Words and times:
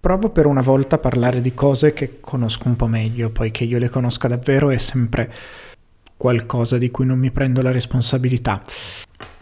Provo 0.00 0.30
per 0.30 0.46
una 0.46 0.62
volta 0.62 0.96
a 0.96 0.98
parlare 0.98 1.42
di 1.42 1.52
cose 1.52 1.92
che 1.92 2.20
conosco 2.20 2.68
un 2.68 2.74
po' 2.74 2.86
meglio, 2.86 3.28
poi 3.28 3.50
che 3.50 3.64
io 3.64 3.76
le 3.76 3.90
conosca 3.90 4.28
davvero 4.28 4.70
è 4.70 4.78
sempre 4.78 5.30
qualcosa 6.16 6.78
di 6.78 6.90
cui 6.90 7.04
non 7.04 7.18
mi 7.18 7.30
prendo 7.30 7.60
la 7.60 7.70
responsabilità. 7.70 8.62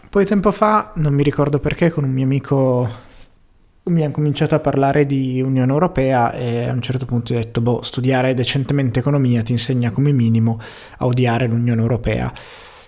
Poi 0.09 0.25
tempo 0.25 0.51
fa, 0.51 0.91
non 0.95 1.13
mi 1.13 1.23
ricordo 1.23 1.59
perché, 1.59 1.89
con 1.89 2.03
un 2.03 2.11
mio 2.11 2.25
amico 2.25 2.89
mi 3.83 4.03
ha 4.03 4.11
cominciato 4.11 4.53
a 4.53 4.59
parlare 4.59 5.05
di 5.05 5.41
Unione 5.41 5.71
Europea 5.71 6.33
e 6.33 6.67
a 6.67 6.73
un 6.73 6.81
certo 6.81 7.05
punto 7.05 7.31
ho 7.31 7.37
detto, 7.37 7.61
boh, 7.61 7.81
studiare 7.81 8.33
decentemente 8.33 8.99
economia 8.99 9.41
ti 9.43 9.53
insegna 9.53 9.91
come 9.91 10.11
minimo 10.11 10.59
a 10.97 11.05
odiare 11.05 11.47
l'Unione 11.47 11.79
Europea 11.79 12.33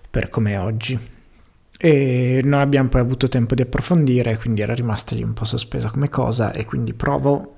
per 0.10 0.28
come 0.28 0.52
è 0.52 0.60
oggi. 0.60 1.00
E 1.80 2.42
non 2.44 2.60
abbiamo 2.60 2.90
poi 2.90 3.00
avuto 3.00 3.30
tempo 3.30 3.56
di 3.56 3.62
approfondire, 3.62 4.38
quindi 4.38 4.60
era 4.60 4.74
rimasta 4.74 5.16
lì 5.16 5.24
un 5.24 5.32
po' 5.32 5.46
sospesa 5.46 5.90
come 5.90 6.10
cosa 6.10 6.52
e 6.52 6.66
quindi 6.66 6.94
provo 6.94 7.56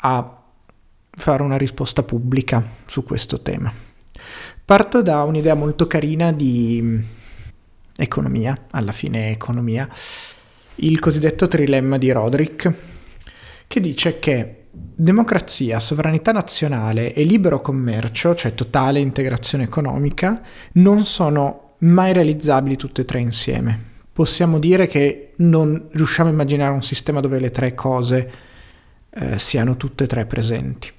a 0.00 0.42
fare 1.10 1.42
una 1.42 1.56
risposta 1.56 2.02
pubblica 2.02 2.62
su 2.86 3.04
questo 3.04 3.40
tema. 3.40 3.72
Parto 4.64 5.02
da 5.02 5.22
un'idea 5.22 5.54
molto 5.54 5.86
carina 5.86 6.32
di 6.32 6.78
mm, 6.82 7.00
economia, 7.96 8.66
alla 8.70 8.92
fine 8.92 9.30
economia, 9.30 9.88
il 10.76 10.98
cosiddetto 11.00 11.48
trilemma 11.48 11.98
di 11.98 12.12
Roderick, 12.12 12.72
che 13.66 13.80
dice 13.80 14.18
che 14.18 14.66
democrazia, 14.70 15.80
sovranità 15.80 16.32
nazionale 16.32 17.12
e 17.12 17.24
libero 17.24 17.60
commercio, 17.60 18.34
cioè 18.34 18.54
totale 18.54 19.00
integrazione 19.00 19.64
economica, 19.64 20.40
non 20.74 21.04
sono 21.04 21.74
mai 21.78 22.12
realizzabili 22.12 22.76
tutte 22.76 23.02
e 23.02 23.04
tre 23.04 23.20
insieme. 23.20 23.86
Possiamo 24.12 24.58
dire 24.58 24.86
che 24.86 25.32
non 25.36 25.88
riusciamo 25.90 26.28
a 26.28 26.32
immaginare 26.32 26.72
un 26.72 26.82
sistema 26.82 27.20
dove 27.20 27.38
le 27.38 27.50
tre 27.50 27.74
cose 27.74 28.30
eh, 29.10 29.38
siano 29.38 29.76
tutte 29.76 30.04
e 30.04 30.06
tre 30.06 30.26
presenti. 30.26 30.90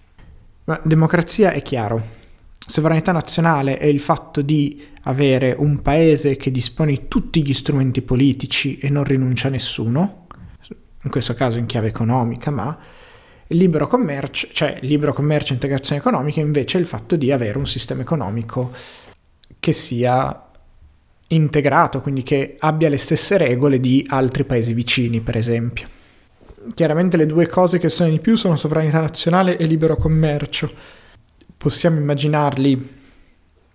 Ma 0.65 0.79
democrazia 0.83 1.51
è 1.51 1.61
chiaro. 1.61 2.17
Sovranità 2.65 3.11
nazionale 3.11 3.77
è 3.77 3.85
il 3.85 3.99
fatto 3.99 4.41
di 4.41 4.85
avere 5.03 5.55
un 5.57 5.81
paese 5.81 6.35
che 6.35 6.51
dispone 6.51 6.91
di 6.91 7.07
tutti 7.07 7.43
gli 7.45 7.53
strumenti 7.53 8.01
politici 8.01 8.77
e 8.77 8.89
non 8.89 9.03
rinuncia 9.03 9.47
a 9.47 9.51
nessuno, 9.51 10.27
in 11.03 11.09
questo 11.09 11.33
caso 11.33 11.57
in 11.57 11.65
chiave 11.65 11.87
economica, 11.87 12.51
ma 12.51 12.77
libero 13.47 13.87
commercio, 13.87 14.49
cioè 14.51 14.77
libero 14.81 15.13
commercio 15.13 15.51
e 15.51 15.55
integrazione 15.55 15.99
economica 15.99 16.39
invece 16.39 16.77
è 16.77 16.81
il 16.81 16.85
fatto 16.85 17.15
di 17.15 17.31
avere 17.31 17.57
un 17.57 17.65
sistema 17.65 18.01
economico 18.01 18.71
che 19.59 19.73
sia 19.73 20.49
integrato, 21.29 22.01
quindi 22.01 22.21
che 22.21 22.57
abbia 22.59 22.89
le 22.89 22.97
stesse 22.97 23.37
regole 23.37 23.79
di 23.79 24.05
altri 24.09 24.43
paesi 24.43 24.73
vicini, 24.73 25.21
per 25.21 25.37
esempio 25.37 25.97
chiaramente 26.73 27.17
le 27.17 27.25
due 27.25 27.47
cose 27.47 27.79
che 27.79 27.89
sono 27.89 28.09
di 28.09 28.19
più 28.19 28.35
sono 28.35 28.55
sovranità 28.55 28.99
nazionale 28.99 29.57
e 29.57 29.65
libero 29.65 29.95
commercio. 29.95 30.71
Possiamo 31.57 31.99
immaginarli 31.99 32.97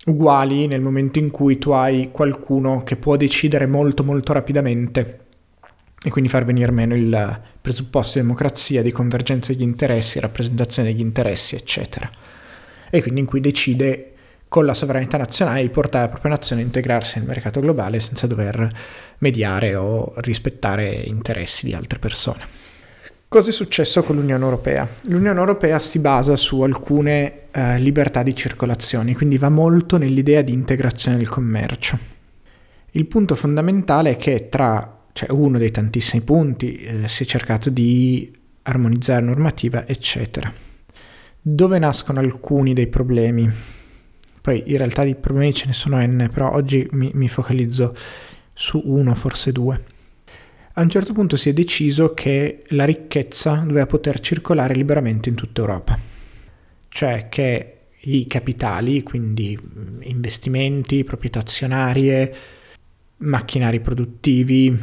uguali 0.06 0.66
nel 0.66 0.80
momento 0.80 1.18
in 1.18 1.30
cui 1.30 1.58
tu 1.58 1.70
hai 1.70 2.10
qualcuno 2.10 2.82
che 2.82 2.96
può 2.96 3.16
decidere 3.16 3.66
molto 3.66 4.04
molto 4.04 4.32
rapidamente 4.32 5.20
e 6.02 6.10
quindi 6.10 6.28
far 6.28 6.44
venire 6.44 6.70
meno 6.70 6.94
il 6.94 7.40
presupposto 7.60 8.18
di 8.18 8.24
democrazia, 8.26 8.82
di 8.82 8.92
convergenza 8.92 9.52
degli 9.52 9.62
interessi, 9.62 10.20
rappresentazione 10.20 10.92
degli 10.92 11.00
interessi, 11.00 11.54
eccetera. 11.54 12.10
E 12.90 13.00
quindi 13.00 13.20
in 13.20 13.26
cui 13.26 13.40
decide 13.40 14.12
con 14.48 14.66
la 14.66 14.74
sovranità 14.74 15.16
nazionale 15.16 15.62
di 15.62 15.70
portare 15.70 16.04
la 16.04 16.10
propria 16.10 16.32
nazione 16.32 16.60
a 16.60 16.64
integrarsi 16.64 17.18
nel 17.18 17.26
mercato 17.26 17.60
globale 17.60 18.00
senza 18.00 18.26
dover 18.26 18.70
mediare 19.18 19.74
o 19.74 20.12
rispettare 20.16 20.92
interessi 20.92 21.64
di 21.64 21.72
altre 21.72 21.98
persone. 21.98 22.63
Cosa 23.28 23.50
è 23.50 23.52
successo 23.52 24.04
con 24.04 24.14
l'Unione 24.14 24.44
Europea? 24.44 24.88
L'Unione 25.06 25.40
Europea 25.40 25.80
si 25.80 25.98
basa 25.98 26.36
su 26.36 26.60
alcune 26.60 27.50
eh, 27.50 27.80
libertà 27.80 28.22
di 28.22 28.34
circolazione, 28.36 29.14
quindi 29.16 29.38
va 29.38 29.48
molto 29.48 29.96
nell'idea 29.96 30.40
di 30.42 30.52
integrazione 30.52 31.16
del 31.16 31.28
commercio. 31.28 31.98
Il 32.92 33.06
punto 33.06 33.34
fondamentale 33.34 34.10
è 34.10 34.16
che 34.16 34.48
tra, 34.48 35.06
cioè 35.12 35.32
uno 35.32 35.58
dei 35.58 35.72
tantissimi 35.72 36.22
punti, 36.22 36.76
eh, 36.76 37.08
si 37.08 37.24
è 37.24 37.26
cercato 37.26 37.70
di 37.70 38.32
armonizzare 38.62 39.22
normativa, 39.22 39.84
eccetera. 39.84 40.52
Dove 41.40 41.78
nascono 41.80 42.20
alcuni 42.20 42.72
dei 42.72 42.86
problemi? 42.86 43.50
Poi 44.40 44.62
in 44.66 44.76
realtà 44.76 45.02
di 45.02 45.16
problemi 45.16 45.52
ce 45.52 45.66
ne 45.66 45.72
sono 45.72 46.00
n, 46.00 46.30
però 46.32 46.52
oggi 46.52 46.86
mi, 46.92 47.10
mi 47.14 47.28
focalizzo 47.28 47.96
su 48.52 48.80
uno, 48.84 49.12
forse 49.14 49.50
due 49.50 49.92
a 50.76 50.80
un 50.80 50.88
certo 50.88 51.12
punto 51.12 51.36
si 51.36 51.48
è 51.48 51.52
deciso 51.52 52.14
che 52.14 52.64
la 52.68 52.84
ricchezza 52.84 53.54
doveva 53.54 53.86
poter 53.86 54.18
circolare 54.18 54.74
liberamente 54.74 55.28
in 55.28 55.36
tutta 55.36 55.60
Europa, 55.60 55.96
cioè 56.88 57.28
che 57.28 57.70
i 58.00 58.26
capitali, 58.26 59.02
quindi 59.02 59.56
investimenti, 60.00 61.04
proprietà 61.04 61.38
azionarie, 61.38 62.34
macchinari 63.18 63.80
produttivi, 63.80 64.76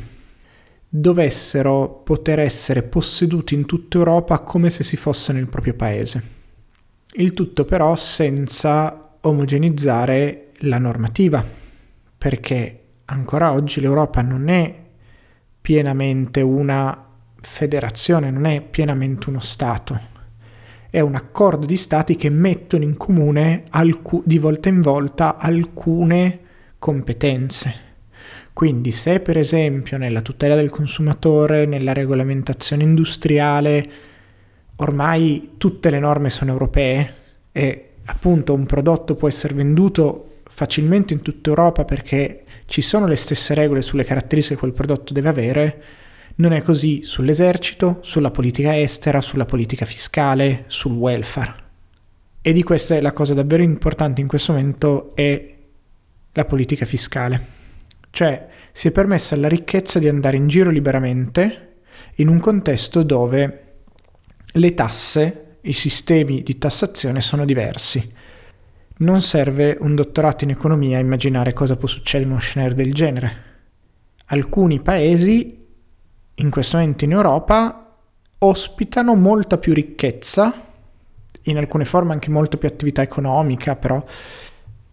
dovessero 0.87 2.01
poter 2.03 2.39
essere 2.39 2.83
posseduti 2.83 3.53
in 3.53 3.65
tutta 3.65 3.97
Europa 3.97 4.39
come 4.39 4.69
se 4.69 4.83
si 4.83 4.95
fosse 4.95 5.33
nel 5.33 5.47
proprio 5.47 5.73
paese. 5.73 6.39
Il 7.15 7.33
tutto 7.33 7.65
però 7.65 7.97
senza 7.97 9.17
omogenizzare 9.19 10.51
la 10.59 10.77
normativa, 10.77 11.45
perché 12.17 12.79
ancora 13.05 13.51
oggi 13.51 13.81
l'Europa 13.81 14.21
non 14.21 14.47
è 14.47 14.80
pienamente 15.61 16.41
una 16.41 17.05
federazione, 17.39 18.31
non 18.31 18.45
è 18.45 18.61
pienamente 18.61 19.29
uno 19.29 19.39
Stato. 19.39 20.09
È 20.89 20.99
un 20.99 21.15
accordo 21.15 21.65
di 21.65 21.77
Stati 21.77 22.15
che 22.15 22.29
mettono 22.29 22.83
in 22.83 22.97
comune 22.97 23.63
alcu- 23.69 24.23
di 24.25 24.39
volta 24.39 24.69
in 24.69 24.81
volta 24.81 25.37
alcune 25.37 26.39
competenze. 26.79 27.89
Quindi 28.53 28.91
se 28.91 29.21
per 29.21 29.37
esempio 29.37 29.97
nella 29.97 30.21
tutela 30.21 30.55
del 30.55 30.69
consumatore, 30.69 31.65
nella 31.65 31.93
regolamentazione 31.93 32.83
industriale, 32.83 33.89
ormai 34.77 35.51
tutte 35.57 35.89
le 35.89 35.99
norme 35.99 36.29
sono 36.29 36.51
europee 36.51 37.13
e 37.51 37.91
appunto 38.05 38.53
un 38.53 38.65
prodotto 38.65 39.15
può 39.15 39.27
essere 39.27 39.53
venduto 39.53 40.39
facilmente 40.43 41.13
in 41.13 41.21
tutta 41.21 41.49
Europa 41.49 41.85
perché 41.85 42.40
ci 42.71 42.81
sono 42.81 43.05
le 43.05 43.17
stesse 43.17 43.53
regole 43.53 43.81
sulle 43.81 44.05
caratteristiche 44.05 44.55
che 44.55 44.61
quel 44.61 44.71
prodotto 44.71 45.11
deve 45.11 45.27
avere, 45.27 45.83
non 46.35 46.53
è 46.53 46.61
così 46.61 47.03
sull'esercito, 47.03 47.97
sulla 47.99 48.31
politica 48.31 48.79
estera, 48.79 49.19
sulla 49.19 49.43
politica 49.43 49.83
fiscale, 49.83 50.63
sul 50.67 50.93
welfare. 50.93 51.53
E 52.41 52.53
di 52.53 52.63
questa 52.63 52.95
è 52.95 53.01
la 53.01 53.11
cosa 53.11 53.33
davvero 53.33 53.61
importante 53.61 54.21
in 54.21 54.27
questo 54.27 54.53
momento 54.53 55.13
è 55.15 55.53
la 56.31 56.45
politica 56.45 56.85
fiscale. 56.85 57.45
Cioè 58.09 58.47
si 58.71 58.87
è 58.87 58.91
permessa 58.91 59.35
alla 59.35 59.49
ricchezza 59.49 59.99
di 59.99 60.07
andare 60.07 60.37
in 60.37 60.47
giro 60.47 60.69
liberamente 60.69 61.79
in 62.15 62.29
un 62.29 62.39
contesto 62.39 63.03
dove 63.03 63.63
le 64.45 64.73
tasse, 64.73 65.57
i 65.63 65.73
sistemi 65.73 66.41
di 66.41 66.57
tassazione 66.57 67.19
sono 67.19 67.43
diversi. 67.43 68.19
Non 69.01 69.21
serve 69.21 69.77
un 69.79 69.95
dottorato 69.95 70.43
in 70.43 70.51
economia 70.51 70.97
a 70.97 71.01
immaginare 71.01 71.53
cosa 71.53 71.75
può 71.75 71.87
succedere 71.87 72.25
in 72.25 72.31
uno 72.31 72.39
scenario 72.39 72.75
del 72.75 72.93
genere. 72.93 73.43
Alcuni 74.25 74.79
paesi, 74.79 75.65
in 76.35 76.49
questo 76.51 76.77
momento 76.77 77.05
in 77.05 77.13
Europa, 77.13 77.95
ospitano 78.37 79.15
molta 79.15 79.57
più 79.57 79.73
ricchezza, 79.73 80.53
in 81.43 81.57
alcune 81.57 81.83
forme 81.85 82.13
anche 82.13 82.29
molto 82.29 82.59
più 82.59 82.67
attività 82.67 83.01
economica, 83.01 83.75
però, 83.75 84.03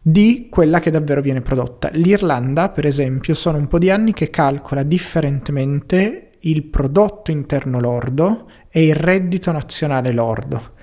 di 0.01 0.49
quella 0.51 0.81
che 0.81 0.91
davvero 0.91 1.21
viene 1.21 1.43
prodotta. 1.43 1.91
L'Irlanda, 1.93 2.71
per 2.71 2.87
esempio, 2.87 3.35
sono 3.35 3.59
un 3.59 3.67
po' 3.67 3.79
di 3.79 3.91
anni 3.91 4.15
che 4.15 4.31
calcola 4.31 4.85
differentemente 4.85 6.31
il 6.41 6.65
prodotto 6.65 7.31
interno 7.31 7.79
lordo 7.79 8.51
e 8.71 8.87
il 8.87 8.95
reddito 8.95 9.53
nazionale 9.53 10.13
lordo. 10.13 10.77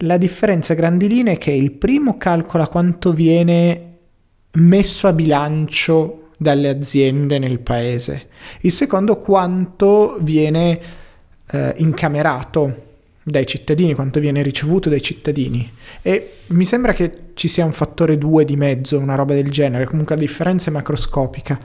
La 0.00 0.18
differenza 0.18 0.74
grandi 0.74 1.08
linee 1.08 1.34
è 1.34 1.38
che 1.38 1.52
il 1.52 1.72
primo 1.72 2.18
calcola 2.18 2.68
quanto 2.68 3.14
viene 3.14 3.94
messo 4.52 5.06
a 5.06 5.14
bilancio 5.14 6.28
dalle 6.36 6.68
aziende 6.68 7.38
nel 7.38 7.60
paese, 7.60 8.28
il 8.60 8.72
secondo 8.72 9.16
quanto 9.16 10.18
viene 10.20 10.78
eh, 11.50 11.74
incamerato 11.78 12.84
dai 13.22 13.46
cittadini, 13.46 13.94
quanto 13.94 14.20
viene 14.20 14.42
ricevuto 14.42 14.90
dai 14.90 15.00
cittadini. 15.00 15.68
E 16.02 16.32
mi 16.48 16.66
sembra 16.66 16.92
che 16.92 17.30
ci 17.32 17.48
sia 17.48 17.64
un 17.64 17.72
fattore 17.72 18.18
2 18.18 18.44
di 18.44 18.56
mezzo, 18.56 18.98
una 18.98 19.14
roba 19.14 19.32
del 19.32 19.50
genere, 19.50 19.86
comunque 19.86 20.14
la 20.14 20.20
differenza 20.20 20.68
è 20.68 20.74
macroscopica. 20.74 21.58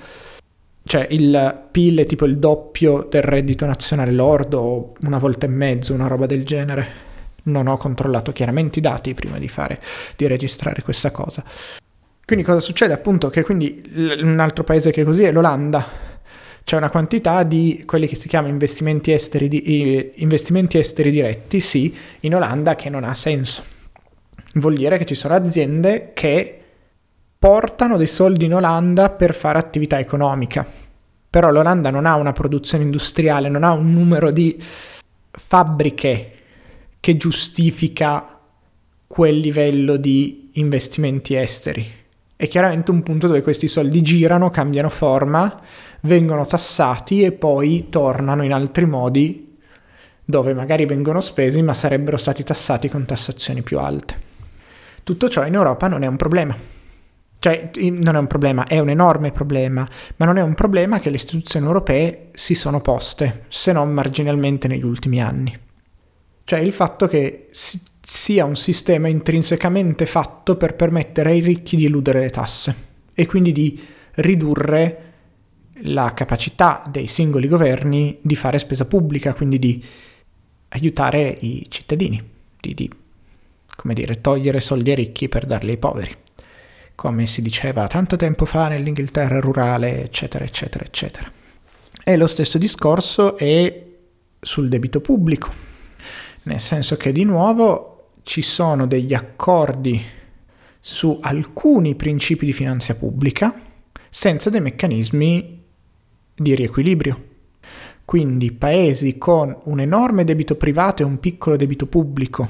Cioè 0.84 1.06
il 1.12 1.68
PIL 1.70 2.00
è 2.00 2.06
tipo 2.06 2.26
il 2.26 2.38
doppio 2.38 3.08
del 3.10 3.24
reddito 3.24 3.66
nazionale 3.66 4.12
lordo, 4.12 4.94
una 5.02 5.20
volta 5.20 5.48
e 5.48 5.50
mezzo, 5.50 5.94
una 5.94 6.08
roba 6.08 6.26
del 6.26 6.46
genere 6.46 7.10
non 7.44 7.68
ho 7.68 7.78
controllato 7.78 8.32
chiaramente 8.32 8.80
i 8.80 8.82
dati 8.82 9.14
prima 9.14 9.38
di, 9.40 9.48
fare, 9.48 9.82
di 10.16 10.28
registrare 10.28 10.82
questa 10.82 11.12
cosa. 11.12 11.44
Quindi 12.26 12.46
cosa 12.46 12.60
succede? 12.60 12.94
Appunto 12.94 13.30
che 13.30 13.44
quindi 13.44 13.84
un 14.22 14.40
altro 14.40 14.64
paese 14.64 14.92
che 14.92 15.02
è 15.02 15.04
così 15.04 15.24
è 15.24 15.32
l'Olanda. 15.32 15.86
c'è 16.64 16.78
una 16.78 16.90
quantità 16.90 17.44
di 17.44 17.84
quelli 17.86 18.08
che 18.08 18.16
si 18.16 18.28
chiamano 18.28 18.54
investimenti 18.54 19.12
esteri, 19.12 19.48
di, 19.48 20.12
investimenti 20.16 20.78
esteri 20.78 21.12
diretti, 21.12 21.60
sì, 21.60 21.94
in 22.22 22.36
Olanda 22.36 22.76
che 22.76 22.90
non 22.90 23.04
ha 23.04 23.14
senso. 23.14 23.64
Vuol 24.56 24.76
dire 24.76 24.98
che 24.98 25.06
ci 25.06 25.16
sono 25.16 25.34
aziende 25.34 26.12
che 26.14 26.58
portano 27.38 27.98
dei 27.98 28.08
soldi 28.08 28.46
in 28.46 28.54
Olanda 28.54 29.10
per 29.10 29.34
fare 29.34 29.58
attività 29.58 29.98
economica. 30.00 30.66
Però 31.30 31.50
l'Olanda 31.50 31.90
non 31.90 32.06
ha 32.06 32.16
una 32.16 32.34
produzione 32.34 32.84
industriale, 32.84 33.50
non 33.50 33.64
ha 33.64 33.72
un 33.72 33.92
numero 33.92 34.32
di 34.32 34.62
fabbriche 35.32 36.41
che 37.02 37.18
giustifica 37.18 38.40
quel 39.08 39.40
livello 39.40 39.98
di 39.98 40.52
investimenti 40.54 41.36
esteri. 41.36 41.86
È 42.36 42.48
chiaramente 42.48 42.92
un 42.92 43.04
punto 43.04 43.28
dove 43.28 43.42
questi 43.42 43.68
soldi 43.68 44.02
girano, 44.02 44.50
cambiano 44.52 44.90
forma, 44.90 45.60
vengono 46.02 46.46
tassati 46.46 47.24
e 47.24 47.32
poi 47.32 47.88
tornano 47.90 48.44
in 48.44 48.54
altri 48.54 48.86
modi 48.86 49.58
dove 50.24 50.54
magari 50.54 50.86
vengono 50.86 51.20
spesi 51.20 51.62
ma 51.62 51.74
sarebbero 51.74 52.18
stati 52.18 52.44
tassati 52.44 52.88
con 52.88 53.06
tassazioni 53.06 53.64
più 53.64 53.80
alte. 53.80 54.30
Tutto 55.04 55.28
ciò 55.28 55.46
in 55.46 55.56
Europa 55.56 55.88
non 55.88 56.04
è 56.04 56.08
un 56.08 56.16
problema. 56.16 56.56
Cioè, 57.40 57.72
non 57.80 58.16
è 58.16 58.20
un 58.20 58.28
problema, 58.28 58.68
è 58.68 58.78
un 58.78 58.90
enorme 58.90 59.32
problema, 59.32 59.88
ma 60.18 60.26
non 60.28 60.38
è 60.38 60.42
un 60.42 60.54
problema 60.54 61.00
che 61.00 61.10
le 61.10 61.16
istituzioni 61.16 61.66
europee 61.66 62.30
si 62.34 62.54
sono 62.54 62.82
poste, 62.82 63.46
se 63.48 63.72
non 63.72 63.92
marginalmente 63.92 64.68
negli 64.68 64.84
ultimi 64.84 65.20
anni. 65.20 65.70
Cioè 66.52 66.60
il 66.60 66.74
fatto 66.74 67.08
che 67.08 67.48
si, 67.52 67.80
sia 68.06 68.44
un 68.44 68.58
sistema 68.58 69.08
intrinsecamente 69.08 70.06
fatto 70.06 70.58
per 70.58 70.76
permettere 70.76 71.30
ai 71.30 71.40
ricchi 71.40 71.78
di 71.78 71.86
eludere 71.86 72.20
le 72.20 72.30
tasse 72.30 72.76
e 73.14 73.26
quindi 73.26 73.54
di 73.54 73.82
ridurre 74.16 75.14
la 75.84 76.14
capacità 76.14 76.84
dei 76.92 77.08
singoli 77.08 77.48
governi 77.48 78.18
di 78.20 78.36
fare 78.36 78.60
spesa 78.60 78.84
pubblica, 78.84 79.34
quindi 79.34 79.60
di 79.60 79.82
aiutare 80.68 81.38
i 81.40 81.68
cittadini, 81.70 82.22
di, 82.60 82.74
di 82.74 82.92
come 83.74 83.94
dire, 83.94 84.20
togliere 84.20 84.60
soldi 84.60 84.90
ai 84.90 84.98
ricchi 84.98 85.30
per 85.30 85.46
darli 85.46 85.70
ai 85.70 85.78
poveri, 85.78 86.14
come 86.96 87.28
si 87.28 87.42
diceva 87.42 87.88
tanto 87.88 88.18
tempo 88.18 88.44
fa 88.44 88.68
nell'Inghilterra 88.68 89.40
rurale, 89.40 90.04
eccetera, 90.04 90.44
eccetera, 90.44 90.84
eccetera. 90.84 91.32
E 92.04 92.18
lo 92.18 92.28
stesso 92.28 92.58
discorso 92.58 93.38
è 93.38 93.86
sul 94.38 94.68
debito 94.68 95.00
pubblico, 95.00 95.71
nel 96.44 96.60
senso 96.60 96.98
che 96.98 97.12
di 97.12 97.24
nuovo 97.24 98.10
ci 98.24 98.42
sono 98.42 98.88
degli 98.88 99.14
accordi 99.14 100.02
su 100.80 101.18
alcuni 101.22 101.96
principi 101.96 102.46
di 102.46 102.54
finanza 102.54 102.96
pubblica 102.96 103.54
senza 104.10 104.50
dei 104.50 104.62
meccanismi 104.62 105.64
di 106.36 106.56
riequilibrio. 106.56 107.30
Quindi 108.04 108.52
paesi 108.52 109.18
con 109.18 109.56
un 109.66 109.80
enorme 109.80 110.24
debito 110.24 110.56
privato 110.56 111.02
e 111.02 111.06
un 111.06 111.20
piccolo 111.20 111.56
debito 111.56 111.86
pubblico, 111.86 112.48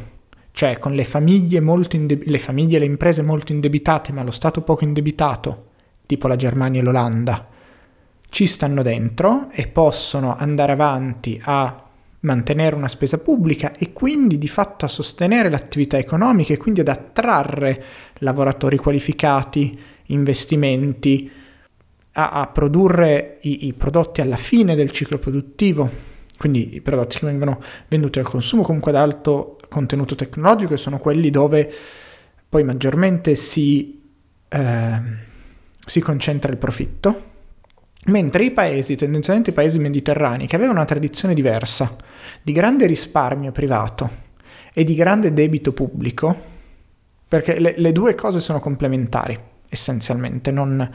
cioè 0.51 0.79
con 0.79 0.93
le 0.93 1.03
famiglie, 1.03 1.59
indeb- 1.59 2.23
le 2.25 2.39
famiglie 2.39 2.77
e 2.77 2.79
le 2.79 2.85
imprese 2.85 3.21
molto 3.21 3.51
indebitate 3.51 4.11
ma 4.11 4.23
lo 4.23 4.31
Stato 4.31 4.61
poco 4.61 4.85
indebitato, 4.85 5.67
tipo 6.05 6.27
la 6.27 6.35
Germania 6.35 6.81
e 6.81 6.83
l'Olanda, 6.83 7.47
ci 8.29 8.47
stanno 8.47 8.81
dentro 8.81 9.49
e 9.51 9.67
possono 9.67 10.35
andare 10.35 10.71
avanti 10.71 11.39
a 11.43 11.90
mantenere 12.21 12.75
una 12.75 12.87
spesa 12.87 13.17
pubblica 13.17 13.73
e 13.73 13.93
quindi 13.93 14.37
di 14.37 14.47
fatto 14.47 14.85
a 14.85 14.87
sostenere 14.87 15.49
l'attività 15.49 15.97
economica 15.97 16.53
e 16.53 16.57
quindi 16.57 16.81
ad 16.81 16.87
attrarre 16.87 17.83
lavoratori 18.19 18.77
qualificati, 18.77 19.77
investimenti, 20.07 21.31
a, 22.13 22.31
a 22.31 22.47
produrre 22.47 23.37
i, 23.41 23.67
i, 23.67 23.73
prodotti 23.73 24.21
alla 24.21 24.37
fine 24.37 24.75
del 24.75 24.91
ciclo 24.91 25.17
produttivo, 25.17 25.89
quindi 26.37 26.75
i 26.75 26.81
prodotti 26.81 27.19
che 27.19 27.25
vengono 27.25 27.61
venduti 27.87 28.19
al 28.19 28.25
consumo 28.25 28.63
comunque 28.63 28.91
ad 28.91 28.97
alto 28.97 29.57
contenuto 29.69 30.15
tecnologico 30.15 30.73
e 30.73 30.77
sono 30.77 30.99
quelli 30.99 31.29
dove 31.29 31.71
poi 32.49 32.63
maggiormente 32.63 33.35
si, 33.35 34.01
eh, 34.49 35.01
si 35.85 36.01
concentra 36.01 36.51
il 36.51 36.57
profitto, 36.57 37.29
mentre 38.05 38.43
i 38.43 38.51
paesi, 38.51 38.95
tendenzialmente 38.95 39.51
i 39.51 39.53
paesi 39.53 39.79
mediterranei, 39.79 40.47
che 40.47 40.55
avevano 40.55 40.79
una 40.79 40.87
tradizione 40.87 41.33
diversa 41.33 41.95
di 42.41 42.51
grande 42.51 42.85
risparmio 42.87 43.51
privato 43.51 44.09
e 44.73 44.83
di 44.83 44.95
grande 44.95 45.33
debito 45.33 45.73
pubblico, 45.73 46.35
perché 47.27 47.59
le, 47.59 47.75
le 47.77 47.91
due 47.91 48.15
cose 48.15 48.39
sono 48.39 48.59
complementari 48.59 49.37
essenzialmente, 49.69 50.51
non, 50.51 50.89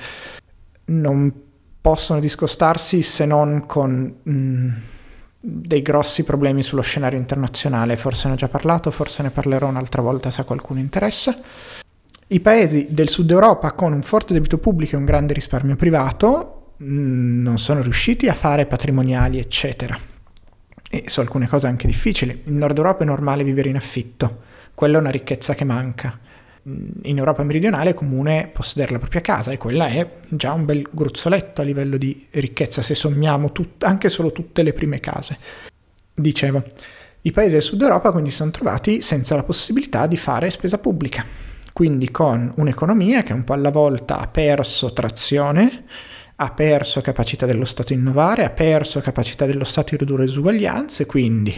non 0.86 1.32
possono 1.80 2.20
discostarsi 2.20 3.00
se 3.00 3.24
non 3.24 3.64
con 3.64 4.16
mh, 4.22 4.30
mm, 4.30 4.70
dei 5.40 5.80
grossi 5.80 6.24
problemi 6.24 6.62
sullo 6.62 6.82
scenario 6.82 7.18
internazionale. 7.18 7.96
Forse 7.96 8.28
ne 8.28 8.34
ho 8.34 8.36
già 8.36 8.48
parlato, 8.48 8.90
forse 8.90 9.22
ne 9.22 9.30
parlerò 9.30 9.68
un'altra 9.68 10.02
volta 10.02 10.30
se 10.30 10.42
a 10.42 10.44
qualcuno 10.44 10.80
interessa. 10.80 11.38
I 12.28 12.40
paesi 12.40 12.88
del 12.90 13.08
sud 13.08 13.30
Europa 13.30 13.72
con 13.72 13.92
un 13.92 14.02
forte 14.02 14.34
debito 14.34 14.58
pubblico 14.58 14.96
e 14.96 14.98
un 14.98 15.04
grande 15.04 15.32
risparmio 15.32 15.76
privato 15.76 16.55
non 16.78 17.58
sono 17.58 17.82
riusciti 17.82 18.28
a 18.28 18.34
fare 18.34 18.66
patrimoniali, 18.66 19.38
eccetera. 19.38 19.98
E 20.88 21.04
su 21.06 21.20
alcune 21.20 21.48
cose 21.48 21.66
anche 21.66 21.86
difficili. 21.86 22.42
In 22.46 22.58
Nord 22.58 22.76
Europa 22.76 23.02
è 23.02 23.06
normale 23.06 23.44
vivere 23.44 23.68
in 23.68 23.76
affitto, 23.76 24.42
quella 24.74 24.98
è 24.98 25.00
una 25.00 25.10
ricchezza 25.10 25.54
che 25.54 25.64
manca 25.64 26.18
in 27.02 27.16
Europa 27.16 27.44
meridionale 27.44 27.90
è 27.90 27.94
comune 27.94 28.50
possedere 28.52 28.92
la 28.92 28.98
propria 28.98 29.20
casa 29.20 29.52
e 29.52 29.56
quella 29.56 29.86
è 29.86 30.08
già 30.28 30.52
un 30.52 30.64
bel 30.64 30.88
gruzzoletto 30.90 31.60
a 31.60 31.64
livello 31.64 31.96
di 31.96 32.26
ricchezza 32.30 32.82
se 32.82 32.96
sommiamo 32.96 33.52
tut- 33.52 33.84
anche 33.84 34.08
solo 34.08 34.32
tutte 34.32 34.64
le 34.64 34.72
prime 34.72 34.98
case. 34.98 35.38
Dicevo, 36.12 36.64
i 37.22 37.30
paesi 37.30 37.52
del 37.52 37.62
sud 37.62 37.82
Europa 37.82 38.10
quindi 38.10 38.30
si 38.30 38.36
sono 38.36 38.50
trovati 38.50 39.00
senza 39.00 39.36
la 39.36 39.44
possibilità 39.44 40.08
di 40.08 40.16
fare 40.16 40.50
spesa 40.50 40.78
pubblica, 40.78 41.24
quindi 41.72 42.10
con 42.10 42.52
un'economia 42.56 43.22
che 43.22 43.32
un 43.32 43.44
po' 43.44 43.52
alla 43.52 43.70
volta 43.70 44.18
ha 44.18 44.26
perso 44.26 44.92
trazione, 44.92 45.84
ha 46.36 46.50
perso 46.50 47.00
capacità 47.00 47.46
dello 47.46 47.64
Stato 47.64 47.92
innovare, 47.92 48.44
ha 48.44 48.50
perso 48.50 49.00
capacità 49.00 49.46
dello 49.46 49.64
Stato 49.64 49.90
di 49.90 49.96
ridurre 49.98 50.22
le 50.22 50.28
disuguaglianze, 50.28 51.06
quindi 51.06 51.54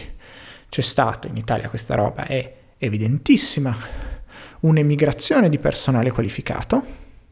c'è 0.69 0.81
stato 0.81 1.27
in 1.27 1.35
Italia 1.35 1.67
questa 1.67 1.95
roba 1.95 2.25
è 2.25 2.53
evidentissima 2.77 3.75
un'emigrazione 4.61 5.49
di 5.49 5.57
personale 5.57 6.11
qualificato, 6.11 6.81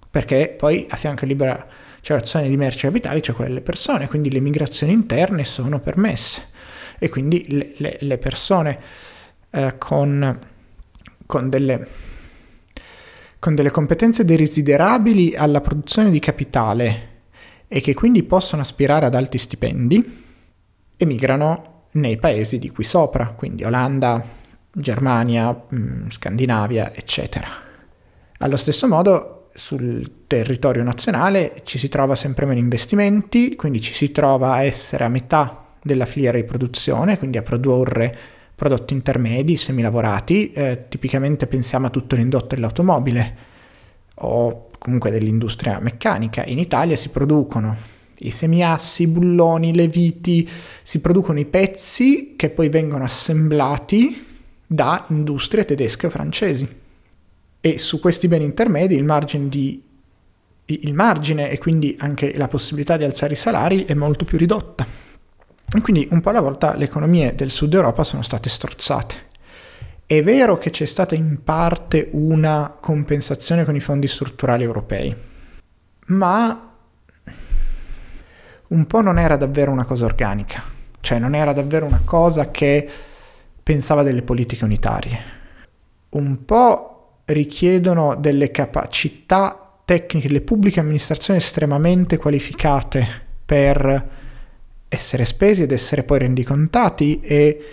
perché 0.10 0.56
poi 0.58 0.86
a 0.90 0.96
fianco 0.98 1.24
alla 1.24 1.32
libera 1.32 1.68
circolazione 2.02 2.50
di 2.50 2.58
merci 2.58 2.86
e 2.86 2.90
capitali 2.90 3.22
c'è 3.22 3.34
quella 3.34 3.50
delle 3.50 3.62
persone, 3.62 4.08
quindi 4.08 4.32
le 4.32 4.40
migrazioni 4.40 4.92
interne 4.92 5.46
sono 5.46 5.80
permesse. 5.80 6.56
E 7.00 7.10
quindi 7.10 7.46
le, 7.50 7.74
le, 7.78 7.98
le 8.02 8.18
persone 8.18 8.80
eh, 9.52 9.76
con, 9.78 10.40
con, 11.26 11.50
delle, 11.50 11.88
con 13.40 13.56
delle 13.56 13.70
competenze 13.70 14.26
desiderabili 14.26 15.36
alla 15.36 15.62
produzione 15.62 16.10
di 16.10 16.20
capitale 16.20 17.16
e 17.68 17.82
che 17.82 17.94
quindi 17.94 18.24
possono 18.24 18.62
aspirare 18.62 19.06
ad 19.06 19.16
alti 19.16 19.38
stipendi, 19.38 20.24
emigrano 20.98 21.86
nei 21.92 22.18
paesi 22.18 22.60
di 22.60 22.70
qui 22.70 22.84
sopra, 22.84 23.28
quindi 23.30 23.64
Olanda, 23.64 24.24
Germania, 24.72 25.66
mm, 25.74 26.10
Scandinavia, 26.10 26.94
eccetera. 26.94 27.48
Allo 28.40 28.58
stesso 28.58 28.88
modo 28.88 29.50
sul 29.54 30.26
territorio 30.28 30.84
nazionale 30.84 31.62
ci 31.64 31.80
si 31.80 31.90
trova 31.90 32.16
sempre 32.16 32.46
meno 32.46 32.60
investimenti, 32.60 33.56
quindi 33.56 33.82
ci 33.82 33.94
si 33.94 34.12
trova 34.12 34.54
a 34.54 34.64
essere 34.64 35.04
a 35.04 35.10
metà 35.10 35.66
della 35.82 36.06
filiera 36.06 36.38
di 36.38 36.44
produzione, 36.44 37.18
quindi 37.18 37.38
a 37.38 37.42
produrre 37.42 38.16
prodotti 38.54 38.94
intermedi, 38.94 39.56
semilavorati, 39.56 40.52
eh, 40.52 40.86
tipicamente 40.90 41.48
pensiamo 41.48 41.88
a 41.88 41.90
tutto 41.90 42.16
l'indotto 42.16 42.56
dell'automobile 42.56 43.36
o 44.16 44.67
comunque 44.78 45.12
dell'industria 45.12 45.80
meccanica. 45.80 46.46
In 46.46 46.60
Italia 46.60 46.96
si 46.96 47.10
producono 47.10 47.76
i 48.20 48.32
semiassi, 48.32 49.04
i 49.04 49.08
bulloni, 49.08 49.76
le 49.76 49.88
viti, 49.88 50.48
si 50.82 51.00
producono 51.00 51.40
i 51.40 51.46
pezzi 51.46 52.34
che 52.36 52.50
poi 52.50 52.70
vengono 52.70 53.04
assemblati 53.04 54.26
da 54.66 55.06
industrie 55.10 55.66
tedesche 55.66 56.08
o 56.08 56.10
francesi. 56.10 56.68
E 57.60 57.78
su 57.78 58.00
questi 58.00 58.28
beni 58.28 58.46
intermedi 58.46 58.96
il 58.96 59.04
margine, 59.04 59.50
di, 59.50 59.82
il 60.66 60.94
margine 60.94 61.50
e 61.50 61.58
quindi 61.58 61.96
anche 62.00 62.36
la 62.38 62.48
possibilità 62.48 62.98
di 62.98 63.04
alzare 63.04 63.34
i 63.34 63.38
salari 63.38 63.86
è 63.86 63.94
molto 63.94 64.26
più 64.26 64.38
ridotta. 64.38 64.86
E 65.76 65.82
quindi 65.82 66.08
un 66.12 66.22
po' 66.22 66.30
alla 66.30 66.42
volta 66.42 66.76
le 66.76 66.86
economie 66.86 67.36
del 67.36 67.52
sud 67.52 67.74
Europa 67.74 68.04
sono 68.04 68.22
state 68.22 68.50
strozzate. 68.50 69.26
È 70.10 70.24
vero 70.24 70.58
che 70.58 70.70
c'è 70.70 70.86
stata 70.86 71.16
in 71.16 71.44
parte 71.44 72.08
una 72.14 72.78
compensazione 72.80 73.66
con 73.66 73.76
i 73.76 73.82
fondi 73.82 74.08
strutturali 74.08 74.64
europei, 74.64 75.14
ma 76.06 76.74
un 78.68 78.86
po' 78.86 79.02
non 79.02 79.20
era 79.20 79.36
davvero 79.36 79.70
una 79.70 79.84
cosa 79.84 80.06
organica, 80.06 80.64
cioè 81.02 81.20
non 81.20 81.36
era 81.36 81.52
davvero 81.52 81.86
una 81.86 82.00
cosa 82.06 82.52
che 82.52 82.90
pensava 83.62 84.02
delle 84.02 84.22
politiche 84.22 84.64
unitarie. 84.64 85.20
Un 86.12 86.46
po' 86.46 87.24
richiedono 87.26 88.16
delle 88.16 88.50
capacità 88.50 89.80
tecniche, 89.84 90.30
le 90.30 90.40
pubbliche 90.40 90.80
amministrazioni 90.80 91.40
estremamente 91.40 92.16
qualificate 92.16 93.06
per 93.44 94.10
essere 94.88 95.26
spesi 95.26 95.64
ed 95.64 95.74
essere 95.74 96.04
poi 96.04 96.20
rendicontati 96.20 97.20
e 97.20 97.66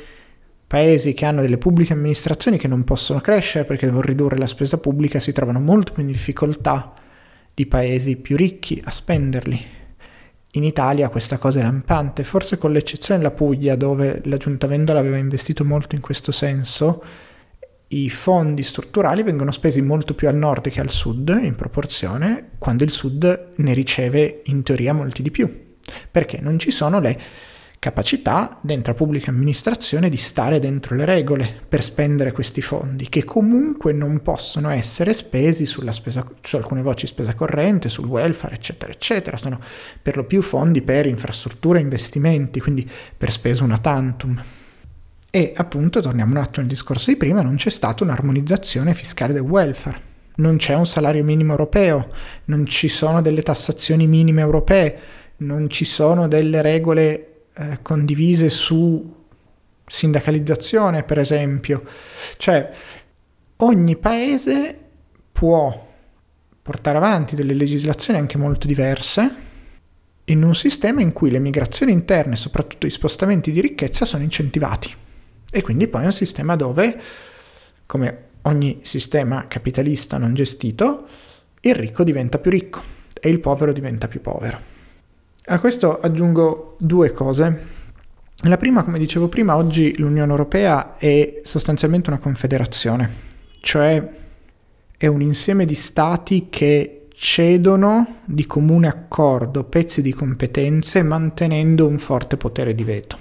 paesi 0.75 1.15
che 1.15 1.25
hanno 1.25 1.41
delle 1.41 1.57
pubbliche 1.57 1.93
amministrazioni 1.93 2.59
che 2.59 2.67
non 2.67 2.83
possono 2.83 3.21
crescere 3.21 3.65
perché 3.65 3.87
devono 3.87 4.03
ridurre 4.03 4.37
la 4.37 4.49
spesa 4.49 4.77
pubblica 4.77 5.21
si 5.21 5.31
trovano 5.31 5.61
molto 5.61 5.93
più 5.93 6.03
in 6.03 6.09
difficoltà 6.09 6.95
di 7.55 7.65
paesi 7.67 8.17
più 8.17 8.37
ricchi 8.37 8.83
a 8.85 8.91
spenderli. 8.91 9.67
In 10.55 10.65
Italia 10.65 11.11
questa 11.11 11.39
cosa 11.39 11.61
è 11.61 11.63
lampante, 11.63 12.25
forse 12.25 12.59
con 12.59 12.73
l'eccezione 12.73 13.21
della 13.21 13.31
Puglia 13.31 13.77
dove 13.77 14.21
la 14.25 14.37
Giunta 14.37 14.67
Vendola 14.67 14.99
aveva 14.99 15.17
investito 15.17 15.65
molto 15.65 15.95
in 15.95 16.01
questo 16.01 16.33
senso, 16.33 17.05
i 17.87 18.11
fondi 18.11 18.65
strutturali 18.65 19.23
vengono 19.23 19.53
spesi 19.53 19.81
molto 19.81 20.15
più 20.15 20.27
al 20.27 20.35
nord 20.35 20.71
che 20.71 20.81
al 20.81 20.91
sud 20.91 21.39
in 21.41 21.55
proporzione, 21.55 22.51
quando 22.59 22.83
il 22.83 22.91
sud 22.91 23.53
ne 23.55 23.73
riceve 23.75 24.41
in 24.47 24.65
teoria 24.65 24.93
molti 24.93 25.23
di 25.23 25.31
più, 25.31 25.77
perché 26.11 26.41
non 26.41 26.59
ci 26.59 26.73
sono 26.73 26.99
le 26.99 27.53
capacità 27.85 28.57
dentro 28.63 28.93
la 28.93 28.99
pubblica 28.99 29.31
amministrazione 29.31 30.09
di 30.09 30.17
stare 30.17 30.59
dentro 30.59 30.97
le 30.97 31.05
regole 31.05 31.55
per 31.69 31.83
spendere 31.83 32.33
questi 32.33 32.63
fondi, 32.63 33.11
che 33.11 33.25
comunque 33.25 33.93
non 33.93 34.23
possono 34.23 34.71
essere 34.71 35.13
spesi 35.13 35.67
spesa, 35.67 36.27
su 36.41 36.57
alcune 36.57 36.81
voci 36.81 37.07
spesa 37.07 37.35
corrente, 37.35 37.91
sul 37.91 38.07
welfare, 38.07 38.55
eccetera, 38.55 38.91
eccetera. 38.91 39.37
Sono 39.37 39.61
per 40.01 40.17
lo 40.17 40.25
più 40.25 40.41
fondi 40.41 40.81
per 40.81 41.05
infrastrutture 41.05 41.79
e 41.79 41.83
investimenti, 41.83 42.59
quindi 42.59 42.91
per 43.19 43.31
spesa 43.31 43.63
una 43.65 43.77
tantum. 43.77 44.43
E 45.31 45.53
appunto, 45.55 46.01
torniamo 46.01 46.31
un 46.31 46.39
attimo 46.39 46.63
al 46.63 46.73
discorso 46.73 47.11
di 47.11 47.19
prima, 47.19 47.43
non 47.43 47.57
c'è 47.57 47.69
stata 47.69 48.03
un'armonizzazione 48.03 48.95
fiscale 48.95 49.35
del 49.35 49.43
welfare. 49.43 50.13
Non 50.37 50.57
c'è 50.57 50.73
un 50.73 50.87
salario 50.87 51.23
minimo 51.23 51.51
europeo, 51.51 52.09
non 52.47 52.65
ci 52.65 52.89
sono 52.89 53.21
delle 53.21 53.43
tassazioni 53.43 54.07
minime 54.07 54.41
europee, 54.41 54.99
non 55.37 55.69
ci 55.69 55.85
sono 55.85 56.29
delle 56.29 56.63
regole 56.63 57.29
eh, 57.57 57.79
condivise 57.83 58.49
su 58.49 59.23
sindacalizzazione, 59.87 61.03
per 61.03 61.19
esempio. 61.19 61.83
Cioè, 62.37 62.71
ogni 63.57 63.97
paese 63.97 64.79
può 65.33 65.93
portare 66.63 66.97
avanti 66.97 67.37
delle 67.37 67.55
legislazioni 67.55 68.19
anche 68.19 68.39
molto 68.39 68.67
diverse 68.67 69.53
in 70.25 70.43
un 70.43 70.55
sistema 70.55 71.03
in 71.03 71.13
cui 71.13 71.31
le 71.31 71.39
migrazioni 71.39 71.93
interne, 71.93 72.37
soprattutto 72.37 72.87
i 72.87 72.91
spostamenti 72.91 73.53
di 73.53 73.61
ricchezza, 73.61 74.07
sono 74.07 74.23
incentivati. 74.23 74.93
E 75.51 75.63
quindi 75.63 75.87
poi 75.87 76.03
è 76.03 76.07
un 76.07 76.13
sistema 76.13 76.57
dove, 76.57 77.01
come 77.87 78.23
ogni 78.43 78.81
sistema 78.83 79.47
capitalista 79.47 80.17
non 80.17 80.35
gestito, 80.35 81.07
il 81.61 81.75
ricco 81.75 82.05
diventa 82.05 82.39
più 82.39 82.51
ricco 82.51 82.81
e 83.21 83.29
il 83.29 83.41
povero 83.41 83.73
diventa 83.73 84.09
più 84.09 84.21
povero. 84.21 84.74
A 85.47 85.61
questo 85.61 86.01
aggiungo 86.01 86.77
due 86.79 87.13
cose. 87.13 87.73
La 88.45 88.57
prima, 88.57 88.83
come 88.83 88.99
dicevo 88.99 89.29
prima, 89.29 89.57
oggi 89.57 89.95
l'Unione 89.99 90.31
Europea 90.31 90.97
è 90.97 91.41
sostanzialmente 91.43 92.09
una 92.09 92.19
confederazione, 92.19 93.11
cioè 93.61 94.09
è 94.97 95.07
un 95.07 95.21
insieme 95.21 95.67
di 95.67 95.75
stati 95.75 96.47
che 96.49 97.09
cedono 97.13 98.21
di 98.25 98.47
comune 98.47 98.89
accordo 98.89 99.65
pezzi 99.65 100.01
di 100.01 100.15
competenze 100.15 101.03
mantenendo 101.03 101.87
un 101.87 101.99
forte 101.99 102.39
potere 102.39 102.75
di 102.75 102.85
veto. 102.85 103.19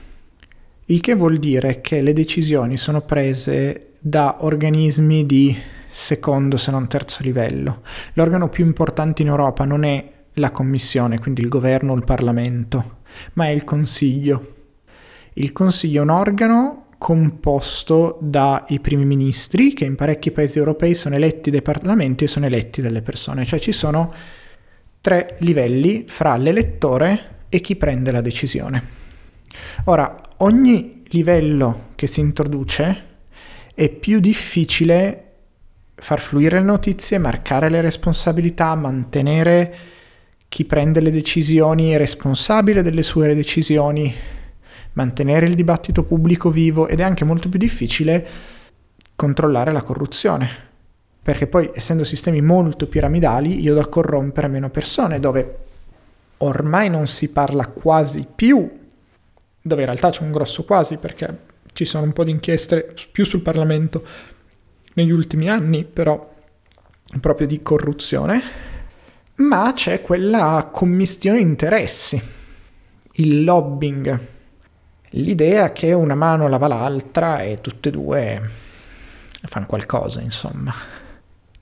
Il 0.86 1.02
che 1.02 1.16
vuol 1.16 1.40
dire 1.40 1.82
che 1.82 2.00
le 2.00 2.14
decisioni 2.14 2.78
sono 2.78 3.02
prese 3.02 3.96
da 4.00 4.38
organismi 4.46 5.26
di 5.26 5.54
secondo 5.90 6.56
se 6.56 6.72
non 6.72 6.88
terzo 6.88 7.22
livello. 7.22 7.82
L'organo 8.14 8.48
più 8.48 8.64
importante 8.66 9.24
in 9.24 9.28
Europa 9.28 9.66
non 9.66 9.84
è 9.84 10.13
la 10.34 10.52
Commissione, 10.52 11.20
quindi 11.20 11.42
il 11.42 11.50
governo 11.50 11.94
o 11.94 11.96
il 11.96 12.04
Parlamento, 12.04 13.02
ma 13.34 13.46
è 13.46 13.50
il 13.50 13.64
Consiglio. 13.64 14.56
Il 15.34 15.52
Consiglio 15.52 16.00
è 16.00 16.04
un 16.04 16.10
organo 16.10 16.86
composto 16.98 18.18
dai 18.22 18.80
primi 18.80 19.04
ministri 19.04 19.74
che 19.74 19.84
in 19.84 19.96
parecchi 19.96 20.32
paesi 20.32 20.58
europei 20.58 20.96
sono 20.96 21.16
eletti 21.16 21.52
dai 21.52 21.62
parlamenti 21.62 22.24
e 22.24 22.28
sono 22.28 22.46
eletti 22.46 22.82
dalle 22.82 23.02
persone, 23.02 23.46
cioè 23.46 23.60
ci 23.60 23.74
sono 23.74 24.14
tre 25.02 25.36
livelli 25.40 26.06
fra 26.08 26.38
l'elettore 26.38 27.42
e 27.50 27.60
chi 27.60 27.76
prende 27.76 28.12
la 28.12 28.22
decisione. 28.22 29.02
Ora, 29.86 30.18
ogni 30.38 31.04
livello 31.08 31.90
che 31.96 32.08
si 32.08 32.22
introduce 32.22 33.12
è 33.76 33.90
più 33.90 34.20
difficile 34.20 35.32
far 35.96 36.20
fluire 36.20 36.60
le 36.60 36.66
notizie, 36.66 37.18
marcare 37.18 37.70
le 37.70 37.82
responsabilità, 37.82 38.74
mantenere 38.76 39.76
chi 40.54 40.66
prende 40.66 41.00
le 41.00 41.10
decisioni 41.10 41.90
è 41.90 41.98
responsabile 41.98 42.84
delle 42.84 43.02
sue 43.02 43.34
decisioni, 43.34 44.14
mantenere 44.92 45.48
il 45.48 45.56
dibattito 45.56 46.04
pubblico 46.04 46.52
vivo 46.52 46.88
ed 46.88 47.00
è 47.00 47.04
anche 47.04 47.26
molto 47.26 47.50
più 47.50 47.58
difficile 47.58 48.28
controllare 49.16 49.72
la 49.72 49.82
corruzione, 49.82 50.48
perché 51.24 51.48
poi 51.48 51.72
essendo 51.74 52.04
sistemi 52.04 52.42
molto 52.42 52.86
piramidali 52.86 53.62
io 53.62 53.74
da 53.74 53.88
corrompere 53.88 54.48
meno 54.48 54.70
persone, 54.70 55.20
dove 55.20 55.58
ormai 56.38 56.88
non 56.88 57.08
si 57.08 57.32
parla 57.32 57.66
quasi 57.66 58.28
più, 58.36 58.72
dove 59.60 59.82
in 59.82 59.88
realtà 59.88 60.12
c'è 60.12 60.22
un 60.22 60.32
grosso 60.32 60.66
quasi 60.66 60.98
perché 60.98 61.36
ci 61.74 61.84
sono 61.84 62.04
un 62.04 62.14
po' 62.14 62.24
di 62.24 62.30
inchieste 62.30 62.94
più 63.12 63.26
sul 63.26 63.42
Parlamento 63.42 64.06
negli 64.94 65.10
ultimi 65.10 65.50
anni, 65.50 65.84
però 65.84 66.32
proprio 67.20 67.48
di 67.48 67.60
corruzione, 67.64 68.73
ma 69.36 69.72
c'è 69.74 70.02
quella 70.02 70.70
commistione 70.72 71.38
di 71.38 71.44
interessi, 71.44 72.22
il 73.14 73.44
lobbying, 73.44 74.20
l'idea 75.12 75.72
che 75.72 75.94
una 75.94 76.16
mano 76.16 76.48
lava 76.48 76.68
l'altra 76.68 77.42
e 77.42 77.60
tutte 77.60 77.90
e 77.90 77.92
due 77.92 78.42
fanno 79.46 79.66
qualcosa, 79.66 80.22
insomma. 80.22 80.74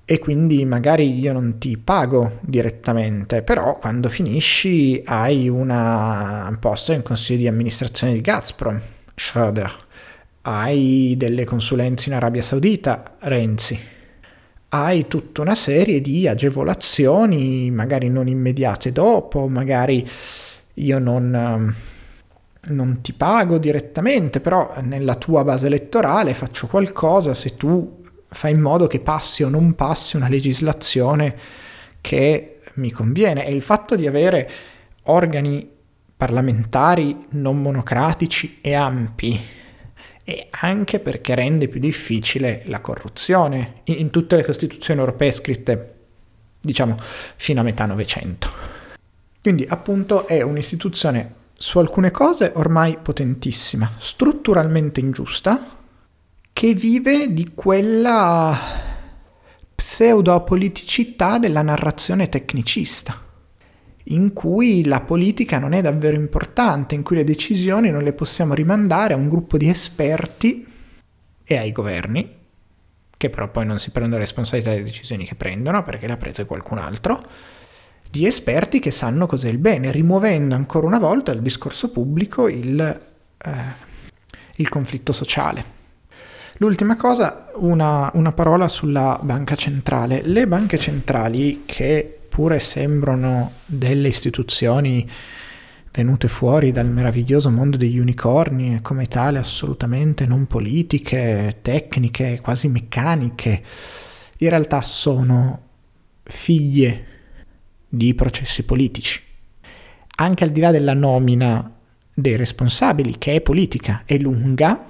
E 0.04 0.20
quindi 0.20 0.66
magari 0.66 1.18
io 1.18 1.32
non 1.32 1.58
ti 1.58 1.78
pago 1.78 2.40
direttamente, 2.42 3.42
però 3.42 3.78
quando 3.78 4.10
finisci 4.10 5.01
hai 5.06 5.48
una, 5.48 6.48
un 6.50 6.60
posto 6.60 6.92
in 6.92 7.01
consiglio 7.01 7.40
di 7.40 7.48
amministrazione 7.48 8.12
di 8.12 8.22
Gazprom, 8.22 8.80
Schroeder, 9.16 9.74
hai 10.42 11.16
delle 11.18 11.46
consulenze 11.46 12.10
in 12.10 12.16
Arabia 12.16 12.42
Saudita, 12.42 13.16
Renzi 13.20 14.00
hai 14.74 15.08
tutta 15.08 15.42
una 15.42 15.56
serie 15.56 16.00
di 16.00 16.28
agevolazioni, 16.28 17.70
magari 17.72 18.10
non 18.10 18.28
immediate 18.30 18.94
dopo, 18.94 19.48
magari 19.48 20.08
io 20.75 21.00
non, 21.00 21.36
ehm, 21.36 21.75
non, 22.74 23.01
ti 23.01 23.12
pago 23.12 23.58
direttamente, 23.58 24.40
però 24.40 24.74
nella 24.82 25.16
tua 25.16 25.44
base 25.44 25.68
elettorale 25.68 26.34
faccio 26.34 26.68
qualcosa 26.68 27.34
se 27.34 27.58
tu 27.58 28.01
fai 28.30 28.51
in 28.51 28.62
modo 28.62 28.88
che 28.88 29.01
passi 29.01 29.44
o 29.44 29.50
non 29.50 29.75
passi 29.75 30.16
una 30.16 30.30
legislazione 30.30 31.36
che 32.00 32.62
mi 32.75 32.92
conviene. 32.92 33.46
E 33.46 33.54
il 33.54 33.62
fatto 33.62 33.98
di 33.98 34.08
avere 34.08 34.50
organi 35.04 35.70
parlamentari 36.16 37.25
non 37.32 37.62
monocratici 37.62 38.60
e 38.62 38.74
ampi 38.74 39.60
e 40.24 40.48
anche 40.51 41.00
perché 41.00 41.36
rende 41.36 41.68
più 41.68 41.80
difficile 41.80 42.63
la 42.68 42.82
corruzione 42.82 43.82
in 43.86 44.10
tutte 44.10 44.36
le 44.36 44.46
costituzioni 44.46 45.00
europee 45.00 45.32
scritte, 45.32 45.96
diciamo, 46.60 46.98
fino 47.36 47.62
a 47.62 47.63
metà 47.63 47.86
Novecento. 47.86 48.50
Quindi 49.42 49.66
appunto 49.68 50.28
è 50.28 50.42
un'istituzione 50.42 51.36
su 51.54 51.80
alcune 51.80 52.12
cose 52.12 52.51
ormai 52.56 52.98
potentissima, 53.01 53.92
strutturalmente 53.98 55.00
ingiusta, 55.00 55.80
che 56.54 56.74
vive 56.74 57.34
di 57.34 57.51
quella 57.56 58.58
pseudo-politicità 59.74 61.40
della 61.40 61.62
narrazione 61.62 62.30
tecnicista 62.30 63.30
in 64.05 64.34
cui 64.34 64.86
la 64.86 65.01
politica 65.01 65.60
non 65.60 65.74
è 65.74 65.81
davvero 65.81 66.15
importante, 66.15 66.96
in 66.96 67.03
cui 67.03 67.17
le 67.17 67.24
decisioni 67.24 67.89
non 67.89 68.03
le 68.03 68.13
possiamo 68.13 68.53
rimandare 68.53 69.13
a 69.13 69.17
un 69.17 69.29
gruppo 69.29 69.58
di 69.58 69.70
esperti 69.70 70.65
e 71.43 71.58
ai 71.58 71.72
governi, 71.72 72.39
che 73.17 73.29
però 73.29 73.50
poi 73.50 73.65
non 73.65 73.79
si 73.79 73.91
prendono 73.91 74.22
responsabilità 74.22 74.72
delle 74.72 74.84
decisioni 74.84 75.25
che 75.25 75.36
prendono 75.36 75.84
perché 75.84 76.08
le 76.08 76.13
ha 76.13 76.17
prese 76.17 76.46
qualcun 76.46 76.79
altro, 76.79 77.24
di 78.10 78.25
esperti 78.25 78.79
che 78.79 78.91
sanno 78.91 79.25
cos'è 79.25 79.50
il 79.50 79.58
bene, 79.58 79.91
rimuovendo 79.91 80.55
ancora 80.55 80.88
una 80.88 81.00
volta 81.00 81.31
dal 81.31 81.41
discorso 81.41 81.91
pubblico 81.91 82.48
il, 82.48 82.79
eh, 82.79 83.51
il 84.55 84.70
conflitto 84.70 85.13
sociale. 85.13 85.79
L'ultima 86.58 86.96
cosa, 86.96 87.51
una, 87.55 88.12
una 88.13 88.34
parola 88.34 88.67
sulla 88.67 89.20
banca 89.24 89.55
centrale. 89.55 90.22
Le 90.24 90.46
banche 90.46 90.77
centrali 90.77 91.63
che 91.65 92.21
eppure 92.32 92.60
sembrano 92.60 93.52
delle 93.66 94.08
istituzioni 94.08 95.06
venute 95.92 96.30
fuori 96.30 96.72
dal 96.72 96.90
meraviglioso 96.90 97.50
mondo 97.50 97.76
degli 97.76 98.00
unicorni 98.00 98.76
e 98.76 98.82
come 98.82 99.08
tale 99.08 99.38
assolutamente 99.38 100.26
non 100.26 100.48
politiche, 100.48 101.58
tecniche, 101.62 102.40
quasi 102.42 102.70
meccaniche, 102.70 103.62
in 104.38 104.50
realtà 104.50 104.82
sono 104.82 105.64
figlie 106.24 107.06
di 107.90 108.14
processi 108.14 108.64
politici. 108.64 109.22
anche 110.16 110.44
al 110.46 110.52
di 110.52 110.62
là 110.62 110.72
della 110.72 110.94
nomina 110.94 111.70
dei 112.14 112.38
responsabili, 112.38 113.18
che 113.18 113.36
è 113.36 113.42
politica, 113.42 114.04
è 114.06 114.18
lunga, 114.18 114.86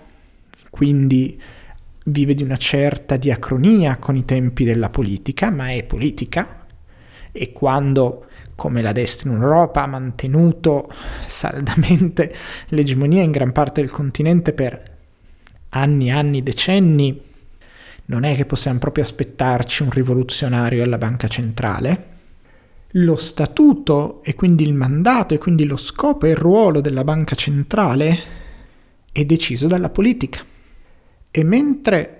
quindi 0.69 1.41
vive 2.05 2.33
di 2.33 2.43
una 2.43 2.57
certa 2.57 3.15
diacronia 3.15 3.97
con 3.97 4.15
i 4.15 4.25
tempi 4.25 4.63
della 4.65 4.89
politica, 4.89 5.49
ma 5.49 5.69
è 5.69 5.83
politica 5.85 6.60
e 7.31 7.51
quando, 7.51 8.25
come 8.55 8.81
la 8.81 8.91
destra 8.91 9.29
in 9.29 9.41
Europa, 9.41 9.83
ha 9.83 9.87
mantenuto 9.87 10.91
saldamente 11.25 12.33
l'egemonia 12.69 13.21
in 13.21 13.31
gran 13.31 13.51
parte 13.51 13.81
del 13.81 13.91
continente 13.91 14.53
per 14.53 14.89
anni, 15.69 16.11
anni, 16.11 16.43
decenni, 16.43 17.29
non 18.05 18.23
è 18.23 18.35
che 18.35 18.45
possiamo 18.45 18.79
proprio 18.79 19.03
aspettarci 19.03 19.83
un 19.83 19.89
rivoluzionario 19.89 20.83
alla 20.83 20.97
banca 20.97 21.27
centrale. 21.27 22.09
Lo 22.95 23.15
statuto 23.15 24.21
e 24.21 24.35
quindi 24.35 24.63
il 24.63 24.73
mandato 24.73 25.33
e 25.33 25.37
quindi 25.37 25.65
lo 25.65 25.77
scopo 25.77 26.25
e 26.25 26.31
il 26.31 26.35
ruolo 26.35 26.81
della 26.81 27.05
banca 27.05 27.35
centrale 27.35 28.19
è 29.13 29.23
deciso 29.23 29.67
dalla 29.67 29.89
politica. 29.89 30.43
E 31.31 31.43
mentre 31.45 32.17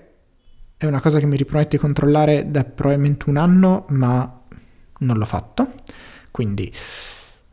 è 0.78 0.86
una 0.86 1.00
cosa 1.00 1.18
che 1.18 1.26
mi 1.26 1.36
riprometti 1.36 1.76
di 1.76 1.82
controllare 1.82 2.50
da 2.50 2.64
probabilmente 2.64 3.28
un 3.28 3.36
anno, 3.36 3.84
ma 3.90 4.41
non 5.02 5.18
l'ho 5.18 5.24
fatto, 5.24 5.72
quindi 6.30 6.72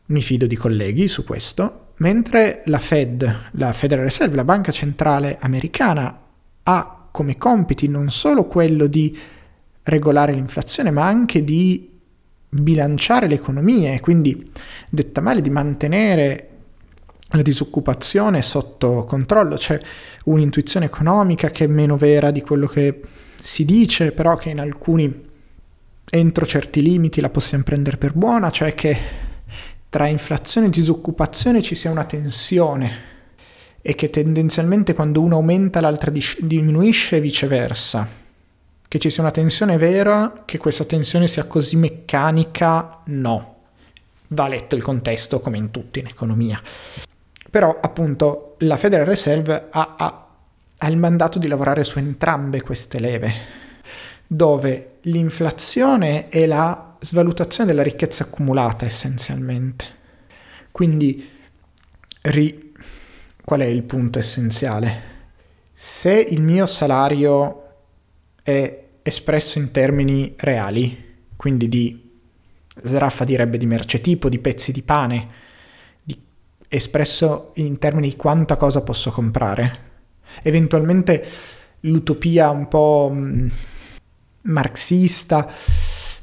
mi 0.07 0.21
fido 0.21 0.47
di 0.47 0.55
colleghi 0.55 1.07
su 1.07 1.23
questo, 1.23 1.93
mentre 1.97 2.63
la 2.65 2.79
Fed, 2.79 3.49
la 3.51 3.73
Federal 3.73 4.05
Reserve, 4.05 4.35
la 4.35 4.43
banca 4.43 4.71
centrale 4.71 5.37
americana, 5.39 6.19
ha 6.63 7.07
come 7.11 7.37
compiti 7.37 7.87
non 7.87 8.09
solo 8.09 8.45
quello 8.45 8.87
di 8.87 9.17
regolare 9.83 10.33
l'inflazione, 10.33 10.91
ma 10.91 11.05
anche 11.05 11.43
di 11.43 11.89
bilanciare 12.49 13.27
l'economia 13.27 13.93
e 13.93 13.99
quindi, 13.99 14.51
detta 14.89 15.21
male, 15.21 15.41
di 15.41 15.49
mantenere 15.49 16.47
la 17.31 17.41
disoccupazione 17.43 18.41
sotto 18.41 19.03
controllo, 19.03 19.55
c'è 19.55 19.79
un'intuizione 20.25 20.87
economica 20.87 21.51
che 21.51 21.65
è 21.65 21.67
meno 21.67 21.95
vera 21.95 22.31
di 22.31 22.41
quello 22.41 22.65
che 22.65 23.01
si 23.39 23.65
dice, 23.65 24.11
però 24.11 24.35
che 24.35 24.49
in 24.49 24.59
alcuni 24.59 25.27
entro 26.09 26.45
certi 26.45 26.81
limiti 26.81 27.21
la 27.21 27.29
possiamo 27.29 27.63
prendere 27.63 27.97
per 27.97 28.13
buona, 28.13 28.49
cioè 28.49 28.73
che 28.73 28.97
tra 29.89 30.07
inflazione 30.07 30.67
e 30.67 30.71
disoccupazione 30.71 31.61
ci 31.61 31.75
sia 31.75 31.91
una 31.91 32.03
tensione 32.03 33.07
e 33.81 33.95
che 33.95 34.09
tendenzialmente 34.09 34.93
quando 34.93 35.21
uno 35.21 35.35
aumenta 35.35 35.81
l'altra 35.81 36.11
diminuisce 36.39 37.17
e 37.17 37.21
viceversa. 37.21 38.07
Che 38.87 38.99
ci 38.99 39.09
sia 39.11 39.21
una 39.21 39.31
tensione 39.31 39.77
vera, 39.77 40.43
che 40.45 40.57
questa 40.57 40.83
tensione 40.83 41.27
sia 41.27 41.45
così 41.45 41.75
meccanica, 41.75 43.01
no. 43.05 43.55
Va 44.29 44.47
letto 44.47 44.75
il 44.75 44.81
contesto 44.81 45.39
come 45.39 45.57
in 45.57 45.69
tutti 45.69 45.99
in 45.99 46.07
economia. 46.07 46.59
Però 47.49 47.77
appunto 47.79 48.55
la 48.59 48.77
Federal 48.77 49.05
Reserve 49.05 49.67
ha, 49.69 49.95
ha, 49.97 50.27
ha 50.77 50.87
il 50.87 50.97
mandato 50.97 51.39
di 51.39 51.47
lavorare 51.47 51.83
su 51.83 51.99
entrambe 51.99 52.61
queste 52.61 52.99
leve, 52.99 53.33
dove 54.31 54.97
l'inflazione 55.01 56.29
è 56.29 56.45
la 56.45 56.95
svalutazione 56.99 57.67
della 57.67 57.81
ricchezza 57.81 58.25
accumulata 58.25 58.85
essenzialmente. 58.85 59.85
Quindi, 60.71 61.27
ri... 62.21 62.73
qual 63.43 63.61
è 63.61 63.65
il 63.65 63.81
punto 63.81 64.19
essenziale? 64.19 65.17
Se 65.73 66.13
il 66.13 66.43
mio 66.43 66.67
salario 66.67 67.63
è 68.43 68.83
espresso 69.01 69.57
in 69.57 69.71
termini 69.71 70.35
reali, 70.37 71.15
quindi 71.35 71.67
di 71.67 72.11
Sraffa 72.83 73.23
direbbe 73.23 73.57
di 73.57 73.65
mercetipo, 73.65 74.29
di 74.29 74.37
pezzi 74.37 74.71
di 74.71 74.83
pane, 74.83 75.27
espresso 76.67 77.53
in 77.55 77.79
termini 77.79 78.09
di 78.09 78.15
quanta 78.15 78.57
cosa 78.57 78.81
posso 78.81 79.09
comprare. 79.09 79.87
Eventualmente 80.43 81.25
l'utopia 81.81 82.51
un 82.51 82.67
po' 82.67 83.11
mm, 83.11 83.47
marxista, 84.43 85.49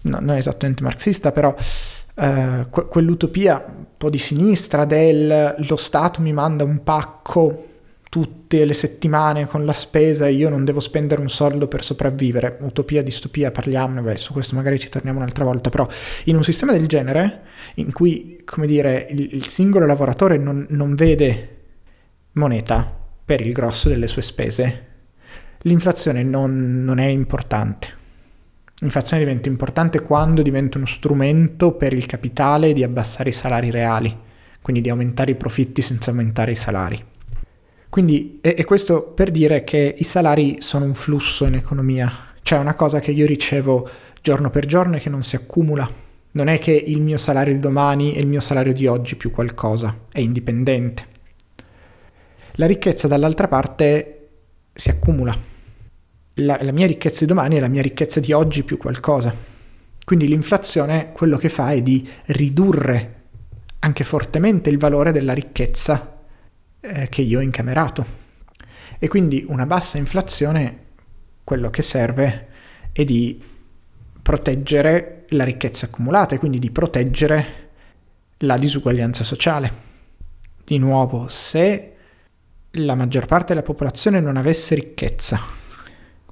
no, 0.03 0.19
non 0.21 0.37
esattamente 0.37 0.83
marxista, 0.83 1.33
però 1.33 1.55
eh, 2.15 2.67
que- 2.71 2.87
quell'utopia 2.87 3.65
un 3.67 3.85
po' 3.97 4.11
di 4.11 4.19
sinistra 4.19 4.85
del 4.85 5.55
lo 5.59 5.77
Stato 5.77 6.21
mi 6.21 6.33
manda 6.33 6.65
un 6.65 6.83
pacco 6.83 7.75
tutte 8.09 8.65
le 8.65 8.73
settimane 8.73 9.47
con 9.47 9.67
la 9.67 9.75
spesa 9.75 10.27
e 10.27 10.33
io 10.33 10.49
non 10.49 10.65
devo 10.65 10.81
spendere 10.81 11.21
un 11.21 11.29
soldo 11.29 11.69
per 11.69 11.85
sopravvivere. 11.85 12.57
Utopia, 12.61 13.03
distopia, 13.03 13.51
parliamone, 13.51 14.01
beh, 14.01 14.17
su 14.17 14.33
questo 14.33 14.55
magari 14.55 14.79
ci 14.79 14.89
torniamo 14.89 15.19
un'altra 15.19 15.45
volta, 15.45 15.69
però 15.69 15.87
in 16.25 16.37
un 16.37 16.43
sistema 16.43 16.73
del 16.73 16.87
genere, 16.87 17.43
in 17.75 17.93
cui, 17.93 18.41
come 18.45 18.67
dire, 18.67 19.07
il, 19.11 19.35
il 19.35 19.49
singolo 19.49 19.85
lavoratore 19.85 20.39
non, 20.39 20.67
non 20.71 20.95
vede 20.95 21.57
moneta 22.33 22.91
per 23.23 23.41
il 23.43 23.53
grosso 23.53 23.91
delle 23.91 24.07
sue 24.07 24.23
spese, 24.23 24.87
l'inflazione 25.63 26.23
non, 26.23 26.85
non 26.85 26.99
è 26.99 27.07
importante. 27.07 28.05
L'inflazione 28.81 29.25
diventa 29.25 29.49
importante 29.49 30.03
quando 30.03 30.43
diventa 30.43 30.77
uno 30.77 30.87
strumento 30.87 31.73
per 31.73 31.95
il 31.95 32.05
capitale 32.05 32.75
di 32.75 32.83
abbassare 32.83 33.31
i 33.31 33.33
salari 33.33 33.71
reali, 33.71 34.15
quindi 34.61 34.83
di 34.83 34.91
aumentare 34.91 35.31
i 35.31 35.37
profitti 35.37 35.81
senza 35.81 36.11
aumentare 36.11 36.53
i 36.53 36.57
salari. 36.57 37.03
Quindi, 37.89 38.39
e, 38.43 38.55
e 38.59 38.65
questo 38.65 39.03
per 39.03 39.31
dire 39.31 39.65
che 39.65 39.95
i 39.97 40.05
salari 40.05 40.57
sono 40.61 40.85
un 40.85 40.93
flusso 40.93 41.47
in 41.47 41.55
economia, 41.55 42.13
cioè 42.43 42.59
una 42.59 42.75
cosa 42.75 43.01
che 43.01 43.13
io 43.13 43.25
ricevo 43.25 43.89
giorno 44.21 44.51
per 44.51 44.67
giorno 44.67 44.97
e 44.97 45.01
che 45.01 45.09
non 45.09 45.23
si 45.23 45.37
accumula. 45.37 45.89
Non 46.33 46.49
è 46.49 46.59
che 46.59 46.73
il 46.73 47.01
mio 47.01 47.17
salario 47.17 47.55
di 47.55 47.61
domani 47.61 48.15
e 48.15 48.21
il 48.21 48.27
mio 48.27 48.41
salario 48.41 48.75
di 48.75 48.87
oggi 48.87 49.17
più 49.17 49.31
qualcosa, 49.31 50.01
è 50.13 50.21
indipendente. 50.21 51.07
La 52.57 52.67
ricchezza 52.67 53.09
dall'altra 53.09 53.49
parte 53.49 54.29
si 54.75 54.91
accumula. 54.91 55.56
La, 56.39 56.59
la, 56.61 56.73
mia 56.73 56.87
ricchezza 56.87 57.21
di 57.21 57.27
domani 57.27 57.57
è 57.57 57.61
la 57.61 57.69
mia 57.69 57.83
ricchezza 57.83 58.21
di 58.21 58.33
oggi 58.33 58.63
più 58.63 58.77
qualcosa. 58.77 59.35
Quindi 60.05 60.29
l'inflazione 60.29 61.13
quello 61.13 61.37
che 61.37 61.49
fa 61.49 61.71
è 61.71 61.81
di 61.81 62.07
ridurre 62.27 63.15
anche 63.81 64.05
fortemente 64.05 64.71
il 64.71 64.79
valore 64.79 65.13
della 65.13 65.33
ricchezza 65.33 66.19
eh, 66.81 67.09
che 67.09 67.23
io 67.23 67.39
ho 67.39 67.43
incamerato. 67.43 68.05
E 68.99 69.09
quindi 69.09 69.45
una 69.49 69.67
bassa 69.67 69.99
inflazione, 69.99 70.85
quello 71.45 71.71
che 71.71 71.83
serve 71.83 72.49
è 72.93 73.05
di 73.05 73.41
proteggere 74.23 75.25
la 75.29 75.45
ricchezza 75.45 75.87
accumulata 75.87 76.35
e 76.35 76.39
quindi 76.39 76.59
di 76.59 76.71
proteggere 76.71 77.71
la 78.39 78.59
disuguaglianza 78.59 79.25
sociale. 79.25 79.85
Di 80.65 80.79
nuovo, 80.79 81.29
se 81.29 81.93
la 82.73 82.95
maggior 82.95 83.27
parte 83.27 83.55
della 83.55 83.65
popolazione 83.65 84.21
non 84.21 84.37
avesse 84.37 84.75
ricchezza, 84.75 85.39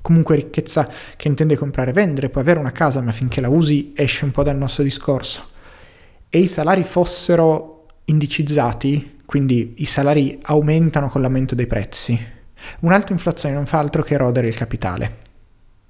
comunque 0.05 0.37
ricchezza 0.37 0.87
che 1.17 1.29
intende 1.29 1.57
comprare 1.57 1.89
e 1.89 1.95
vendere, 1.95 2.29
può 2.29 2.43
avere 2.43 2.59
una 2.59 2.73
casa, 2.73 3.01
ma 3.01 3.11
finché 3.11 3.41
la 3.41 3.49
usi 3.49 3.95
esce 3.97 4.27
un 4.27 4.33
po' 4.33 4.43
dal 4.43 4.55
nostro 4.55 4.83
discorso, 4.83 5.49
e 6.29 6.41
i 6.41 6.47
salari 6.47 6.85
fossero 6.85 7.87
indicizzati, 8.05 9.21
quindi 9.25 9.77
i 9.79 9.87
salari 9.87 10.39
aumentano 10.43 11.09
con 11.09 11.23
l'aumento 11.23 11.55
dei 11.55 11.67
prezzi. 11.67 12.21
Un'alta 12.81 13.13
inflazione 13.13 13.55
non 13.55 13.65
fa 13.65 13.79
altro 13.79 14.03
che 14.03 14.13
erodere 14.13 14.47
il 14.47 14.55
capitale, 14.55 15.17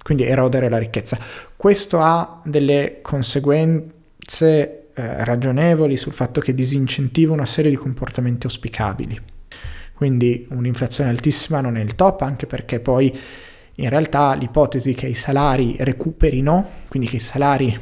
quindi 0.01 0.23
erodere 0.23 0.69
la 0.69 0.77
ricchezza. 0.77 1.19
Questo 1.57 1.99
ha 1.99 2.39
delle 2.45 2.99
conseguenze 3.01 4.91
eh, 4.93 5.25
ragionevoli 5.25 5.97
sul 5.97 6.13
fatto 6.13 6.39
che 6.39 6.53
disincentiva 6.53 7.33
una 7.33 7.45
serie 7.45 7.69
di 7.69 7.75
comportamenti 7.75 8.45
auspicabili. 8.45 9.19
Quindi 9.93 10.47
un'inflazione 10.51 11.09
altissima 11.09 11.59
non 11.59 11.75
è 11.75 11.81
il 11.81 11.95
top, 11.95 12.21
anche 12.21 12.45
perché 12.45 12.79
poi 12.79 13.13
in 13.75 13.89
realtà 13.89 14.33
l'ipotesi 14.35 14.93
che 14.93 15.07
i 15.07 15.13
salari 15.13 15.75
recuperino, 15.79 16.67
quindi 16.87 17.09
che 17.09 17.17
i 17.17 17.19
salari 17.19 17.77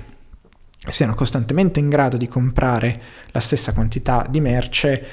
siano 0.87 1.13
costantemente 1.13 1.79
in 1.79 1.89
grado 1.89 2.17
di 2.17 2.27
comprare 2.27 3.01
la 3.27 3.39
stessa 3.39 3.73
quantità 3.73 4.25
di 4.29 4.41
merce, 4.41 5.05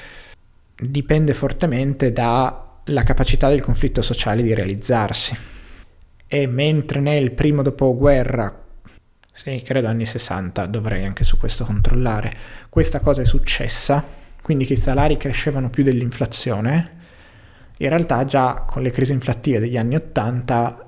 dipende 0.75 1.33
fortemente 1.33 2.11
dalla 2.11 3.03
capacità 3.03 3.47
del 3.47 3.61
conflitto 3.61 4.01
sociale 4.01 4.41
di 4.41 4.53
realizzarsi. 4.53 5.37
E 6.27 6.47
mentre 6.47 6.99
nel 6.99 7.31
primo 7.31 7.61
dopoguerra, 7.61 8.63
sì, 9.33 9.61
credo 9.63 9.87
anni 9.87 10.05
60, 10.05 10.65
dovrei 10.65 11.05
anche 11.05 11.23
su 11.23 11.37
questo 11.37 11.65
controllare, 11.65 12.35
questa 12.69 12.99
cosa 12.99 13.21
è 13.21 13.25
successa, 13.25 14.03
quindi 14.41 14.65
che 14.65 14.73
i 14.73 14.77
salari 14.77 15.17
crescevano 15.17 15.69
più 15.69 15.83
dell'inflazione, 15.83 16.99
in 17.83 17.89
realtà 17.89 18.25
già 18.25 18.63
con 18.67 18.81
le 18.81 18.91
crisi 18.91 19.11
inflattive 19.13 19.59
degli 19.59 19.77
anni 19.77 19.95
80 19.95 20.85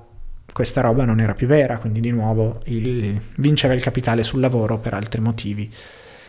questa 0.52 0.80
roba 0.80 1.04
non 1.04 1.18
era 1.18 1.34
più 1.34 1.48
vera, 1.48 1.78
quindi 1.78 1.98
di 2.00 2.12
nuovo 2.12 2.60
il, 2.66 3.20
vinceva 3.38 3.74
il 3.74 3.82
capitale 3.82 4.22
sul 4.22 4.38
lavoro 4.38 4.78
per 4.78 4.94
altri 4.94 5.20
motivi 5.20 5.68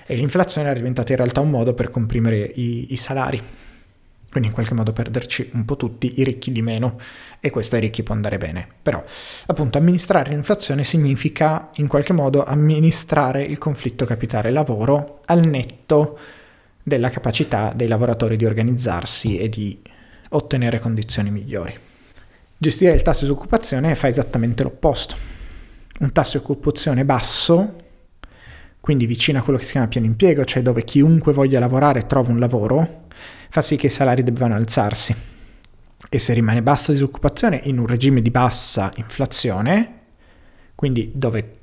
e 0.08 0.16
l'inflazione 0.16 0.68
era 0.68 0.78
diventata 0.78 1.12
in 1.12 1.18
realtà 1.18 1.42
un 1.42 1.52
modo 1.52 1.76
per 1.76 1.92
comprimere 1.92 2.38
i, 2.38 2.94
i 2.94 2.96
salari, 2.98 3.40
quindi 4.32 4.50
in 4.50 4.56
qualche 4.56 4.74
modo 4.74 4.94
perderci 4.94 5.52
un 5.54 5.64
po' 5.66 5.78
tutti, 5.78 6.20
i 6.20 6.24
ricchi 6.24 6.52
di 6.52 6.64
meno, 6.64 7.00
e 7.40 7.52
questo 7.52 7.76
ai 7.76 7.82
ricchi 7.82 8.02
può 8.02 8.16
andare 8.16 8.38
bene. 8.38 8.68
Però, 8.82 9.04
appunto, 9.46 9.78
amministrare 9.78 10.32
l'inflazione 10.32 10.84
significa 10.84 11.70
in 11.76 11.88
qualche 11.88 12.14
modo 12.14 12.44
amministrare 12.44 13.44
il 13.44 13.60
conflitto 13.60 14.06
capitale-lavoro 14.06 15.22
al 15.26 15.46
netto 15.46 16.18
della 16.82 17.10
capacità 17.10 17.74
dei 17.76 17.88
lavoratori 17.88 18.38
di 18.38 18.46
organizzarsi 18.46 19.38
e 19.38 19.50
di 19.50 19.80
ottenere 20.36 20.80
condizioni 20.80 21.32
migliori. 21.32 21.74
Gestire 22.58 22.94
il 22.94 23.02
tasso 23.02 23.26
di 23.26 23.32
occupazione 23.32 23.96
fa 23.96 24.08
esattamente 24.08 24.64
l'opposto. 24.64 25.16
Un 26.00 26.12
tasso 26.12 26.38
di 26.38 26.44
occupazione 26.44 27.06
basso, 27.06 27.76
quindi 28.80 29.06
vicino 29.06 29.40
a 29.40 29.42
quello 29.42 29.58
che 29.58 29.66
si 29.66 29.72
chiama 29.72 29.88
pieno 29.88 30.06
impiego, 30.06 30.46
cioè 30.46 30.62
dove 30.62 30.84
chiunque 30.84 31.34
voglia 31.34 31.60
lavorare 31.60 32.06
trova 32.06 32.32
un 32.32 32.40
lavoro, 32.40 33.08
fa 33.50 33.62
sì 33.62 33.78
che 33.78 33.88
i 33.88 33.90
salari 33.90 34.24
debbano 34.24 34.56
alzarsi. 34.56 35.16
E 36.08 36.20
se 36.20 36.34
rimane 36.34 36.62
bassa 36.62 36.92
disoccupazione 36.92 37.62
in 37.64 37.80
un 37.80 37.88
regime 37.88 38.22
di 38.22 38.30
bassa 38.30 38.92
inflazione, 38.96 40.00
quindi 40.76 41.12
dove 41.14 41.58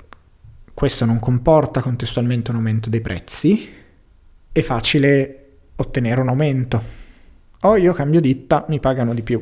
questo 0.73 1.05
non 1.05 1.19
comporta 1.19 1.81
contestualmente 1.81 2.49
un 2.49 2.57
aumento 2.57 2.89
dei 2.89 3.01
prezzi, 3.01 3.69
è 4.51 4.61
facile 4.61 5.37
ottenere 5.75 6.21
un 6.21 6.29
aumento. 6.29 7.02
O 7.65 7.77
io 7.77 7.93
cambio 7.93 8.19
ditta, 8.19 8.65
mi 8.67 8.79
pagano 8.79 9.13
di 9.13 9.21
più, 9.21 9.41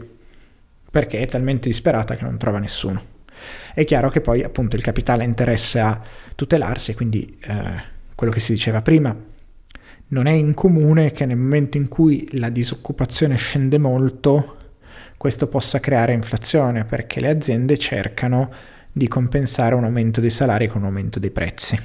perché 0.91 1.19
è 1.19 1.27
talmente 1.27 1.67
disperata 1.69 2.15
che 2.15 2.23
non 2.23 2.37
trova 2.37 2.59
nessuno. 2.59 3.01
È 3.73 3.83
chiaro 3.83 4.11
che 4.11 4.21
poi 4.21 4.43
appunto 4.43 4.75
il 4.75 4.83
capitale 4.83 5.23
ha 5.23 5.27
interesse 5.27 5.79
a 5.79 5.99
tutelarsi, 6.35 6.93
quindi 6.93 7.37
eh, 7.41 7.81
quello 8.13 8.31
che 8.31 8.39
si 8.39 8.51
diceva 8.51 8.83
prima, 8.83 9.15
non 10.09 10.27
è 10.27 10.31
incomune 10.31 11.11
che 11.11 11.25
nel 11.25 11.37
momento 11.37 11.77
in 11.77 11.87
cui 11.87 12.27
la 12.33 12.49
disoccupazione 12.49 13.37
scende 13.37 13.79
molto, 13.79 14.57
questo 15.17 15.47
possa 15.47 15.79
creare 15.79 16.13
inflazione, 16.13 16.85
perché 16.85 17.21
le 17.21 17.29
aziende 17.29 17.77
cercano 17.79 18.51
di 18.91 19.07
compensare 19.07 19.73
un 19.73 19.85
aumento 19.85 20.21
dei 20.21 20.29
salari 20.29 20.67
con 20.67 20.81
un 20.81 20.87
aumento 20.87 21.17
dei 21.17 21.31
prezzi. 21.31 21.79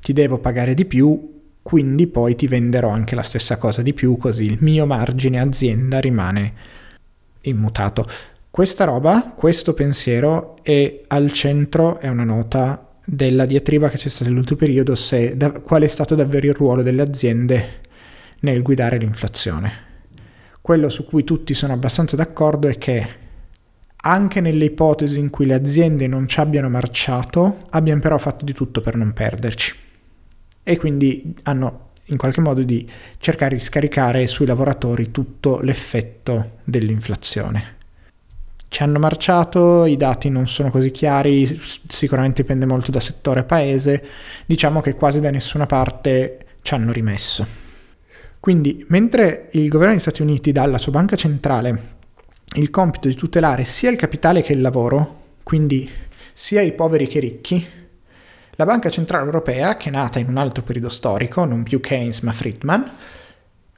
Ti 0.00 0.12
devo 0.12 0.38
pagare 0.38 0.74
di 0.74 0.84
più, 0.84 1.33
quindi 1.64 2.06
poi 2.08 2.36
ti 2.36 2.46
venderò 2.46 2.90
anche 2.90 3.14
la 3.14 3.22
stessa 3.22 3.56
cosa 3.56 3.80
di 3.80 3.94
più, 3.94 4.18
così 4.18 4.42
il 4.42 4.58
mio 4.60 4.84
margine 4.84 5.40
azienda 5.40 5.98
rimane 5.98 6.52
immutato. 7.40 8.06
Questa 8.50 8.84
roba, 8.84 9.32
questo 9.34 9.72
pensiero 9.72 10.56
è 10.62 11.00
al 11.08 11.32
centro, 11.32 11.98
è 12.00 12.08
una 12.08 12.22
nota 12.22 12.96
della 13.02 13.46
diatriba 13.46 13.88
che 13.88 13.96
c'è 13.96 14.10
stata 14.10 14.28
nell'ultimo 14.28 14.58
periodo, 14.58 14.94
se, 14.94 15.38
da, 15.38 15.52
qual 15.52 15.82
è 15.84 15.86
stato 15.86 16.14
davvero 16.14 16.48
il 16.48 16.54
ruolo 16.54 16.82
delle 16.82 17.00
aziende 17.00 17.80
nel 18.40 18.60
guidare 18.60 18.98
l'inflazione. 18.98 19.72
Quello 20.60 20.90
su 20.90 21.06
cui 21.06 21.24
tutti 21.24 21.54
sono 21.54 21.72
abbastanza 21.72 22.14
d'accordo 22.14 22.68
è 22.68 22.76
che 22.76 23.08
anche 24.02 24.42
nelle 24.42 24.66
ipotesi 24.66 25.18
in 25.18 25.30
cui 25.30 25.46
le 25.46 25.54
aziende 25.54 26.06
non 26.08 26.28
ci 26.28 26.40
abbiano 26.40 26.68
marciato, 26.68 27.62
abbiamo 27.70 28.02
però 28.02 28.18
fatto 28.18 28.44
di 28.44 28.52
tutto 28.52 28.82
per 28.82 28.96
non 28.96 29.14
perderci 29.14 29.83
e 30.64 30.76
quindi 30.76 31.36
hanno 31.44 31.90
in 32.06 32.16
qualche 32.16 32.40
modo 32.40 32.62
di 32.62 32.88
cercare 33.18 33.54
di 33.54 33.60
scaricare 33.60 34.26
sui 34.26 34.46
lavoratori 34.46 35.10
tutto 35.10 35.60
l'effetto 35.60 36.56
dell'inflazione. 36.64 37.76
Ci 38.66 38.82
hanno 38.82 38.98
marciato, 38.98 39.86
i 39.86 39.96
dati 39.96 40.28
non 40.28 40.48
sono 40.48 40.70
così 40.70 40.90
chiari, 40.90 41.60
sicuramente 41.86 42.42
dipende 42.42 42.66
molto 42.66 42.90
da 42.90 42.98
settore 42.98 43.40
e 43.40 43.44
paese, 43.44 44.04
diciamo 44.46 44.80
che 44.80 44.94
quasi 44.94 45.20
da 45.20 45.30
nessuna 45.30 45.66
parte 45.66 46.46
ci 46.62 46.74
hanno 46.74 46.90
rimesso. 46.90 47.46
Quindi, 48.40 48.84
mentre 48.88 49.48
il 49.52 49.68
governo 49.68 49.92
degli 49.92 50.02
Stati 50.02 50.22
Uniti 50.22 50.50
dà 50.50 50.62
alla 50.62 50.78
sua 50.78 50.92
banca 50.92 51.14
centrale 51.14 51.92
il 52.56 52.70
compito 52.70 53.08
di 53.08 53.14
tutelare 53.14 53.64
sia 53.64 53.90
il 53.90 53.96
capitale 53.96 54.42
che 54.42 54.52
il 54.52 54.60
lavoro, 54.60 55.22
quindi 55.42 55.88
sia 56.32 56.60
i 56.60 56.72
poveri 56.72 57.06
che 57.06 57.18
i 57.18 57.20
ricchi, 57.20 57.66
la 58.56 58.64
Banca 58.64 58.90
Centrale 58.90 59.24
Europea, 59.24 59.76
che 59.76 59.88
è 59.88 59.92
nata 59.92 60.18
in 60.18 60.28
un 60.28 60.36
altro 60.36 60.62
periodo 60.62 60.88
storico, 60.88 61.44
non 61.44 61.62
più 61.62 61.80
Keynes 61.80 62.20
ma 62.20 62.32
Friedman, 62.32 62.90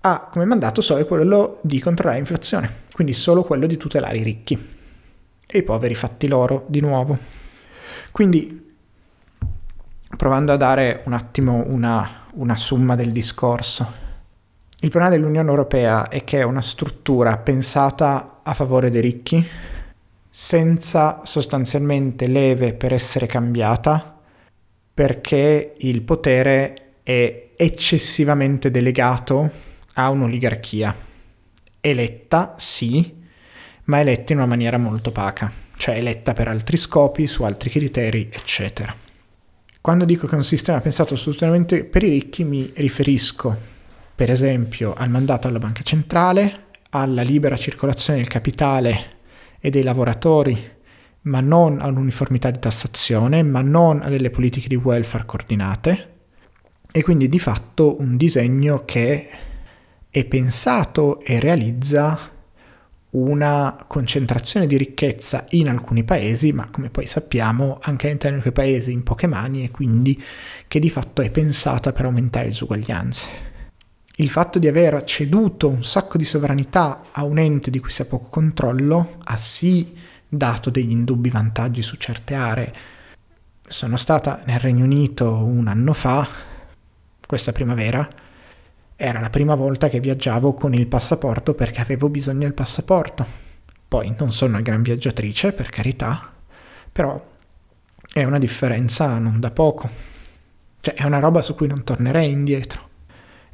ha 0.00 0.28
come 0.30 0.44
mandato 0.44 0.80
solo 0.80 1.04
quello 1.06 1.58
di 1.62 1.80
controllare 1.80 2.18
l'inflazione, 2.18 2.70
quindi 2.92 3.12
solo 3.12 3.42
quello 3.42 3.66
di 3.66 3.76
tutelare 3.76 4.18
i 4.18 4.22
ricchi 4.22 4.74
e 5.46 5.58
i 5.58 5.62
poveri 5.62 5.94
fatti 5.94 6.28
loro 6.28 6.64
di 6.68 6.80
nuovo. 6.80 7.16
Quindi, 8.12 8.74
provando 10.16 10.52
a 10.52 10.56
dare 10.56 11.02
un 11.06 11.12
attimo 11.12 11.64
una, 11.66 12.08
una 12.34 12.56
somma 12.56 12.94
del 12.94 13.12
discorso, 13.12 14.04
il 14.80 14.90
problema 14.90 15.14
dell'Unione 15.14 15.48
Europea 15.48 16.08
è 16.08 16.22
che 16.22 16.38
è 16.38 16.42
una 16.42 16.60
struttura 16.60 17.38
pensata 17.38 18.40
a 18.42 18.54
favore 18.54 18.90
dei 18.90 19.00
ricchi, 19.00 19.44
senza 20.28 21.22
sostanzialmente 21.24 22.26
leve 22.26 22.74
per 22.74 22.92
essere 22.92 23.26
cambiata, 23.26 24.15
perché 24.96 25.74
il 25.76 26.00
potere 26.00 26.92
è 27.02 27.48
eccessivamente 27.54 28.70
delegato 28.70 29.50
a 29.92 30.08
un'oligarchia. 30.08 30.96
Eletta, 31.82 32.54
sì, 32.56 33.14
ma 33.84 34.00
eletta 34.00 34.32
in 34.32 34.38
una 34.38 34.46
maniera 34.46 34.78
molto 34.78 35.10
opaca, 35.10 35.52
cioè 35.76 35.98
eletta 35.98 36.32
per 36.32 36.48
altri 36.48 36.78
scopi, 36.78 37.26
su 37.26 37.42
altri 37.42 37.68
criteri, 37.68 38.30
eccetera. 38.32 38.94
Quando 39.82 40.06
dico 40.06 40.26
che 40.26 40.32
è 40.32 40.38
un 40.38 40.42
sistema 40.42 40.80
pensato 40.80 41.12
assolutamente 41.12 41.84
per 41.84 42.02
i 42.02 42.08
ricchi, 42.08 42.44
mi 42.44 42.72
riferisco, 42.76 43.54
per 44.14 44.30
esempio, 44.30 44.94
al 44.94 45.10
mandato 45.10 45.46
alla 45.46 45.58
banca 45.58 45.82
centrale, 45.82 46.68
alla 46.88 47.20
libera 47.20 47.58
circolazione 47.58 48.20
del 48.20 48.28
capitale 48.28 49.16
e 49.60 49.68
dei 49.68 49.82
lavoratori 49.82 50.75
ma 51.26 51.40
non 51.40 51.80
a 51.80 51.86
un'uniformità 51.88 52.50
di 52.50 52.58
tassazione, 52.58 53.42
ma 53.42 53.60
non 53.60 54.02
a 54.02 54.08
delle 54.08 54.30
politiche 54.30 54.68
di 54.68 54.76
welfare 54.76 55.26
coordinate 55.26 56.14
e 56.90 57.02
quindi 57.02 57.28
di 57.28 57.38
fatto 57.38 58.00
un 58.00 58.16
disegno 58.16 58.84
che 58.84 59.28
è 60.08 60.24
pensato 60.24 61.20
e 61.20 61.38
realizza 61.40 62.34
una 63.10 63.84
concentrazione 63.86 64.66
di 64.66 64.76
ricchezza 64.76 65.46
in 65.50 65.68
alcuni 65.68 66.04
paesi, 66.04 66.52
ma 66.52 66.68
come 66.70 66.90
poi 66.90 67.06
sappiamo 67.06 67.78
anche 67.80 68.06
all'interno 68.06 68.36
di 68.36 68.42
quei 68.42 68.52
paesi 68.52 68.92
in 68.92 69.02
poche 69.02 69.26
mani 69.26 69.64
e 69.64 69.70
quindi 69.70 70.22
che 70.68 70.78
di 70.78 70.90
fatto 70.90 71.22
è 71.22 71.30
pensata 71.30 71.92
per 71.92 72.04
aumentare 72.04 72.46
le 72.46 72.50
disuguaglianze. 72.50 73.54
Il 74.16 74.30
fatto 74.30 74.58
di 74.58 74.68
aver 74.68 75.02
ceduto 75.04 75.68
un 75.68 75.84
sacco 75.84 76.16
di 76.16 76.24
sovranità 76.24 77.02
a 77.12 77.24
un 77.24 77.38
ente 77.38 77.70
di 77.70 77.80
cui 77.80 77.90
si 77.90 78.02
ha 78.02 78.06
poco 78.06 78.28
controllo 78.28 79.18
ha 79.24 79.36
sì 79.36 79.94
dato 80.28 80.70
degli 80.70 80.90
indubbi 80.90 81.30
vantaggi 81.30 81.82
su 81.82 81.96
certe 81.96 82.34
aree. 82.34 82.72
Sono 83.60 83.96
stata 83.96 84.42
nel 84.44 84.58
Regno 84.58 84.84
Unito 84.84 85.44
un 85.44 85.66
anno 85.66 85.92
fa, 85.92 86.26
questa 87.26 87.52
primavera, 87.52 88.08
era 88.98 89.20
la 89.20 89.30
prima 89.30 89.54
volta 89.54 89.88
che 89.88 90.00
viaggiavo 90.00 90.54
con 90.54 90.72
il 90.72 90.86
passaporto 90.86 91.54
perché 91.54 91.80
avevo 91.80 92.08
bisogno 92.08 92.40
del 92.40 92.54
passaporto. 92.54 93.26
Poi 93.88 94.14
non 94.18 94.32
sono 94.32 94.52
una 94.52 94.62
gran 94.62 94.82
viaggiatrice, 94.82 95.52
per 95.52 95.68
carità, 95.68 96.32
però 96.90 97.22
è 98.12 98.24
una 98.24 98.38
differenza 98.38 99.18
non 99.18 99.38
da 99.38 99.50
poco. 99.50 99.88
Cioè 100.80 100.94
è 100.94 101.04
una 101.04 101.18
roba 101.18 101.42
su 101.42 101.54
cui 101.54 101.66
non 101.66 101.84
tornerei 101.84 102.30
indietro, 102.30 102.88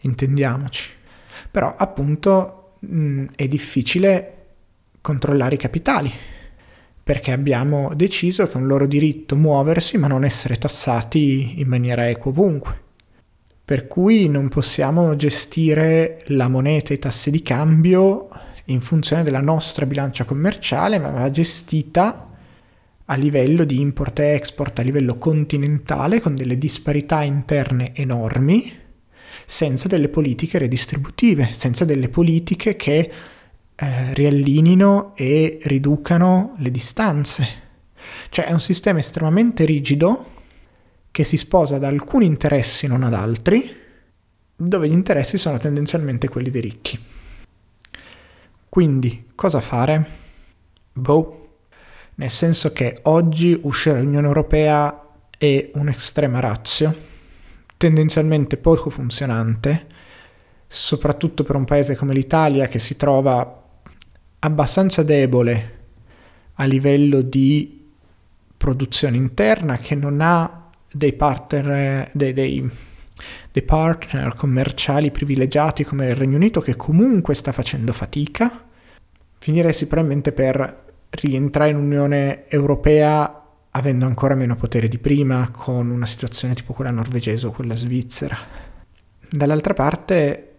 intendiamoci. 0.00 0.90
Però 1.50 1.74
appunto 1.76 2.74
mh, 2.78 3.24
è 3.34 3.48
difficile 3.48 4.36
controllare 5.00 5.56
i 5.56 5.58
capitali, 5.58 6.12
perché 7.02 7.32
abbiamo 7.32 7.92
deciso 7.94 8.46
che 8.46 8.52
è 8.52 8.56
un 8.56 8.66
loro 8.66 8.86
diritto 8.86 9.34
muoversi 9.34 9.98
ma 9.98 10.06
non 10.06 10.24
essere 10.24 10.56
tassati 10.56 11.60
in 11.60 11.66
maniera 11.66 12.08
equa 12.08 12.30
ovunque. 12.30 12.80
Per 13.64 13.88
cui 13.88 14.28
non 14.28 14.48
possiamo 14.48 15.16
gestire 15.16 16.22
la 16.26 16.48
moneta 16.48 16.90
e 16.90 16.94
i 16.94 16.98
tassi 16.98 17.30
di 17.30 17.42
cambio 17.42 18.28
in 18.66 18.80
funzione 18.80 19.22
della 19.22 19.40
nostra 19.40 19.86
bilancia 19.86 20.24
commerciale, 20.24 20.98
ma 20.98 21.10
va 21.10 21.30
gestita 21.30 22.28
a 23.04 23.14
livello 23.16 23.64
di 23.64 23.80
import 23.80 24.20
e 24.20 24.34
export 24.34 24.78
a 24.78 24.82
livello 24.82 25.16
continentale 25.18 26.20
con 26.20 26.34
delle 26.34 26.58
disparità 26.58 27.22
interne 27.22 27.94
enormi, 27.94 28.80
senza 29.44 29.88
delle 29.88 30.08
politiche 30.08 30.58
redistributive, 30.58 31.50
senza 31.52 31.84
delle 31.84 32.08
politiche 32.08 32.76
che 32.76 33.10
eh, 33.82 34.14
riallinino 34.14 35.12
e 35.16 35.58
riducano 35.64 36.54
le 36.58 36.70
distanze. 36.70 37.46
Cioè 38.28 38.44
è 38.44 38.52
un 38.52 38.60
sistema 38.60 39.00
estremamente 39.00 39.64
rigido 39.64 40.26
che 41.10 41.24
si 41.24 41.36
sposa 41.36 41.76
ad 41.76 41.84
alcuni 41.84 42.24
interessi, 42.24 42.86
non 42.86 43.02
ad 43.02 43.12
altri, 43.12 43.74
dove 44.54 44.88
gli 44.88 44.92
interessi 44.92 45.36
sono 45.36 45.58
tendenzialmente 45.58 46.28
quelli 46.28 46.50
dei 46.50 46.60
ricchi. 46.60 46.96
Quindi, 48.68 49.26
cosa 49.34 49.60
fare? 49.60 50.06
Boh. 50.92 51.38
Nel 52.14 52.30
senso 52.30 52.70
che 52.72 53.00
oggi 53.02 53.58
uscire 53.62 53.96
dall'Unione 53.96 54.28
Europea 54.28 55.08
è 55.36 55.70
un'estrema 55.74 56.38
razio, 56.38 56.94
tendenzialmente 57.76 58.58
poco 58.58 58.90
funzionante, 58.90 59.86
soprattutto 60.68 61.42
per 61.42 61.56
un 61.56 61.64
paese 61.64 61.96
come 61.96 62.14
l'Italia 62.14 62.68
che 62.68 62.78
si 62.78 62.96
trova 62.96 63.61
abbastanza 64.44 65.02
debole 65.02 65.80
a 66.54 66.64
livello 66.64 67.20
di 67.22 67.80
produzione 68.56 69.16
interna 69.16 69.78
che 69.78 69.94
non 69.94 70.20
ha 70.20 70.68
dei 70.90 71.12
partner, 71.12 72.10
dei, 72.12 72.32
dei, 72.32 72.70
dei 73.50 73.62
partner 73.62 74.34
commerciali 74.34 75.10
privilegiati 75.10 75.84
come 75.84 76.06
il 76.06 76.16
Regno 76.16 76.36
Unito 76.36 76.60
che 76.60 76.76
comunque 76.76 77.34
sta 77.34 77.52
facendo 77.52 77.92
fatica, 77.92 78.64
finiresti 79.38 79.86
probabilmente 79.86 80.32
per 80.32 80.84
rientrare 81.10 81.70
in 81.70 81.76
Unione 81.76 82.48
Europea 82.48 83.42
avendo 83.74 84.06
ancora 84.06 84.34
meno 84.34 84.54
potere 84.54 84.88
di 84.88 84.98
prima, 84.98 85.50
con 85.50 85.88
una 85.88 86.04
situazione 86.04 86.54
tipo 86.54 86.74
quella 86.74 86.90
norvegese 86.90 87.46
o 87.46 87.52
quella 87.52 87.74
svizzera. 87.74 88.36
Dall'altra 89.30 89.72
parte 89.72 90.51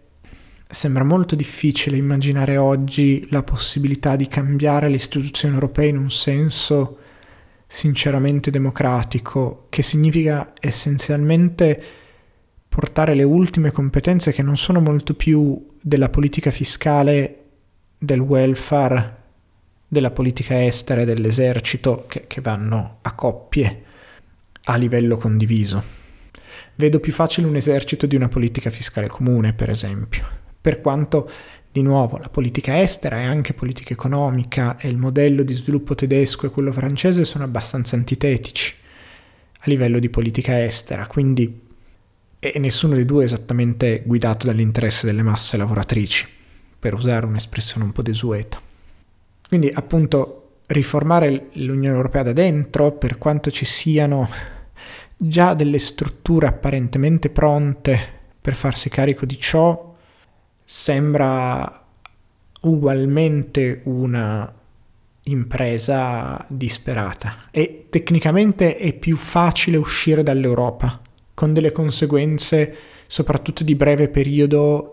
sembra 0.68 1.04
molto 1.04 1.34
difficile 1.34 1.96
immaginare 1.96 2.56
oggi 2.56 3.26
la 3.30 3.42
possibilità 3.42 4.16
di 4.16 4.28
cambiare 4.28 4.88
le 4.88 4.96
istituzioni 4.96 5.54
europee 5.54 5.88
in 5.88 5.98
un 5.98 6.10
senso 6.10 6.98
sinceramente 7.66 8.50
democratico, 8.50 9.66
che 9.68 9.82
significa 9.82 10.52
essenzialmente 10.60 11.82
portare 12.68 13.14
le 13.14 13.22
ultime 13.22 13.70
competenze 13.70 14.32
che 14.32 14.42
non 14.42 14.56
sono 14.56 14.80
molto 14.80 15.14
più 15.14 15.72
della 15.80 16.08
politica 16.08 16.50
fiscale, 16.50 17.38
del 17.98 18.20
welfare, 18.20 19.16
della 19.86 20.10
politica 20.10 20.64
estera 20.64 21.02
e 21.02 21.04
dell'esercito, 21.04 22.04
che, 22.08 22.26
che 22.26 22.40
vanno 22.40 22.98
a 23.02 23.12
coppie, 23.14 23.82
a 24.64 24.76
livello 24.76 25.16
condiviso. 25.16 25.82
Vedo 26.76 26.98
più 26.98 27.12
facile 27.12 27.46
un 27.46 27.56
esercito 27.56 28.06
di 28.06 28.16
una 28.16 28.28
politica 28.28 28.70
fiscale 28.70 29.06
comune, 29.06 29.52
per 29.52 29.70
esempio, 29.70 30.42
per 30.64 30.80
quanto 30.80 31.28
di 31.70 31.82
nuovo, 31.82 32.16
la 32.16 32.30
politica 32.30 32.80
estera 32.80 33.20
e 33.20 33.24
anche 33.24 33.52
politica 33.52 33.92
economica 33.92 34.78
e 34.78 34.88
il 34.88 34.96
modello 34.96 35.42
di 35.42 35.52
sviluppo 35.52 35.94
tedesco 35.94 36.46
e 36.46 36.48
quello 36.48 36.72
francese 36.72 37.26
sono 37.26 37.44
abbastanza 37.44 37.96
antitetici 37.96 38.74
a 39.58 39.64
livello 39.64 39.98
di 39.98 40.08
politica 40.08 40.64
estera, 40.64 41.06
quindi 41.06 41.60
e 42.38 42.58
nessuno 42.58 42.94
dei 42.94 43.04
due 43.04 43.24
è 43.24 43.26
esattamente 43.26 44.04
guidato 44.06 44.46
dall'interesse 44.46 45.04
delle 45.04 45.20
masse 45.20 45.58
lavoratrici, 45.58 46.26
per 46.78 46.94
usare 46.94 47.26
un'espressione 47.26 47.84
un 47.84 47.92
po' 47.92 48.00
desueta. 48.00 48.58
Quindi 49.46 49.68
appunto 49.70 50.60
riformare 50.68 51.48
l'Unione 51.52 51.94
Europea 51.94 52.22
da 52.22 52.32
dentro, 52.32 52.92
per 52.92 53.18
quanto 53.18 53.50
ci 53.50 53.66
siano 53.66 54.26
già 55.14 55.52
delle 55.52 55.78
strutture 55.78 56.46
apparentemente 56.46 57.28
pronte 57.28 57.98
per 58.40 58.54
farsi 58.54 58.88
carico 58.88 59.26
di 59.26 59.38
ciò, 59.38 59.93
sembra 60.64 61.84
ugualmente 62.60 63.80
una 63.84 64.52
impresa 65.26 66.44
disperata 66.48 67.48
e 67.50 67.86
tecnicamente 67.88 68.76
è 68.76 68.92
più 68.92 69.16
facile 69.16 69.76
uscire 69.76 70.22
dall'Europa 70.22 71.00
con 71.32 71.52
delle 71.52 71.72
conseguenze 71.72 72.74
soprattutto 73.06 73.64
di 73.64 73.74
breve 73.74 74.08
periodo 74.08 74.90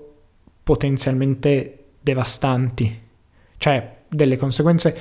potenzialmente 0.63 1.77
devastanti, 1.99 2.99
cioè 3.57 3.97
delle 4.07 4.37
conseguenze 4.37 4.97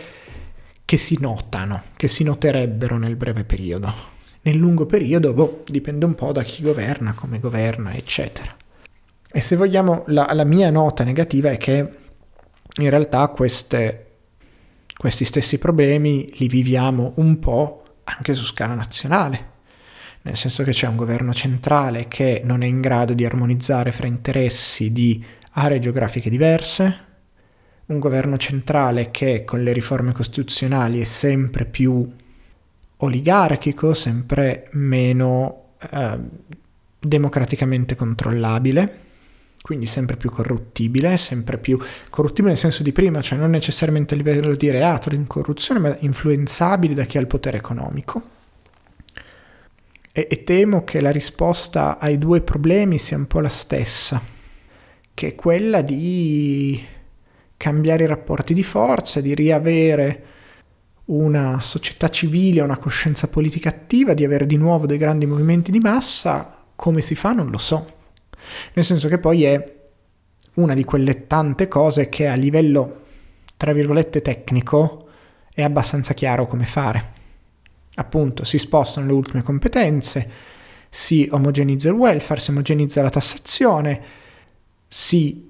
che 0.85 0.97
si 0.97 1.19
notano, 1.21 1.83
che 1.97 2.09
si 2.09 2.25
noterebbero 2.25 2.99
nel 2.99 3.17
breve 3.17 3.45
periodo. 3.45 3.93
Nel 4.43 4.57
lungo 4.57 4.87
periodo, 4.87 5.33
boh, 5.33 5.63
dipende 5.67 6.05
un 6.05 6.15
po' 6.15 6.33
da 6.33 6.43
chi 6.43 6.63
governa, 6.63 7.13
come 7.13 7.39
governa, 7.39 7.95
eccetera. 7.95 8.57
E 9.33 9.41
se 9.41 9.55
vogliamo, 9.55 10.03
la, 10.09 10.29
la 10.33 10.45
mia 10.45 10.71
nota 10.71 11.05
negativa 11.05 11.51
è 11.51 11.57
che 11.57 11.89
in 12.79 12.91
realtà 12.91 13.29
queste, 13.29 14.07
questi 14.97 15.25
stessi 15.25 15.59
problemi 15.59 16.27
li 16.39 16.49
viviamo 16.49 17.13
un 17.17 17.39
po' 17.39 17.83
anche 18.05 18.35
su 18.35 18.45
scala 18.45 18.75
nazionale, 18.75 19.49
nel 20.23 20.37
senso 20.37 20.65
che 20.65 20.73
c'è 20.73 20.89
un 20.89 20.97
governo 20.97 21.33
centrale 21.33 22.09
che 22.09 22.41
non 22.45 22.63
è 22.63 22.67
in 22.67 22.81
grado 22.81 23.15
di 23.15 23.25
armonizzare 23.25 23.93
fra 23.93 24.09
interessi 24.09 24.93
di 24.93 25.25
aree 25.53 25.79
geografiche 25.79 26.29
diverse, 26.29 27.09
un 27.87 28.01
governo 28.01 28.37
centrale 28.37 29.13
che 29.13 29.45
con 29.45 29.63
le 29.63 29.73
riforme 29.73 30.13
costituzionali 30.13 31.01
è 31.01 31.05
sempre 31.05 31.67
più 31.67 32.09
oligarchico, 32.97 33.95
sempre 33.95 34.69
meno 34.73 35.75
eh, 35.89 36.19
democraticamente 36.99 37.95
controllabile 37.95 39.09
quindi 39.63 39.87
sempre 39.87 40.17
più 40.17 40.31
corruttibile, 40.31 41.17
sempre 41.17 41.59
più 41.59 41.79
corruttibile 42.09 42.53
nel 42.53 42.59
senso 42.59 42.83
di 42.83 42.93
prima, 42.93 43.21
cioè 43.21 43.39
non 43.39 43.51
necessariamente 43.51 44.15
a 44.15 44.17
livello 44.17 44.55
di 44.55 44.71
reato, 44.71 45.11
di 45.11 45.23
corruzione, 45.27 45.81
ma 45.81 45.97
influenzabili 46.01 46.95
da 46.95 47.05
chi 47.05 47.19
ha 47.19 47.21
il 47.21 47.27
potere 47.27 47.59
economico. 47.59 48.39
E, 50.13 50.27
e 50.29 50.43
temo 50.43 50.83
che 50.83 51.01
la 51.01 51.11
risposta 51.11 51.99
ai 51.99 52.19
due 52.19 52.41
problemi 52.41 52.99
sia 52.99 53.17
un 53.17 53.27
po' 53.27 53.41
la 53.41 53.51
stessa, 53.51 54.21
che 55.13 55.27
è 55.27 55.35
quella 55.35 55.83
di 55.83 56.83
cambiare 57.57 58.05
i 58.05 58.09
rapporti 58.09 58.55
di 58.55 58.63
forza, 58.63 59.21
di 59.21 59.35
riavere 59.35 60.25
una 61.07 61.61
società 61.61 62.09
civile, 62.09 62.63
una 62.63 62.79
coscienza 62.79 63.29
politica 63.29 63.69
attiva, 63.69 64.15
di 64.15 64.25
avere 64.25 64.47
di 64.47 64.57
nuovo 64.57 64.87
dei 64.87 64.97
grandi 64.97 65.27
movimenti 65.27 65.71
di 65.71 65.81
massa, 65.81 66.65
come 66.75 67.03
si 67.03 67.15
fa? 67.15 67.33
Non 67.33 67.51
lo 67.51 67.59
so 67.59 67.99
nel 68.73 68.85
senso 68.85 69.09
che 69.09 69.19
poi 69.19 69.45
è 69.45 69.79
una 70.55 70.75
di 70.75 70.85
quelle 70.85 71.27
tante 71.27 71.69
cose 71.69 72.09
che 72.09 72.27
a 72.27 72.35
livello, 72.35 73.01
tra 73.57 73.73
virgolette, 73.73 74.23
tecnico 74.23 75.09
è 75.53 75.63
abbastanza 75.63 76.15
chiaro 76.15 76.47
come 76.47 76.65
fare. 76.65 77.19
Appunto, 77.95 78.45
si 78.45 78.59
spostano 78.59 79.07
le 79.07 79.13
ultime 79.13 79.43
competenze, 79.43 80.31
si 80.89 81.29
omogenizza 81.31 81.89
il 81.89 81.95
welfare, 81.95 82.41
si 82.41 82.51
omogenizza 82.51 83.03
la 83.03 83.11
tassazione, 83.11 84.03
si 84.89 85.49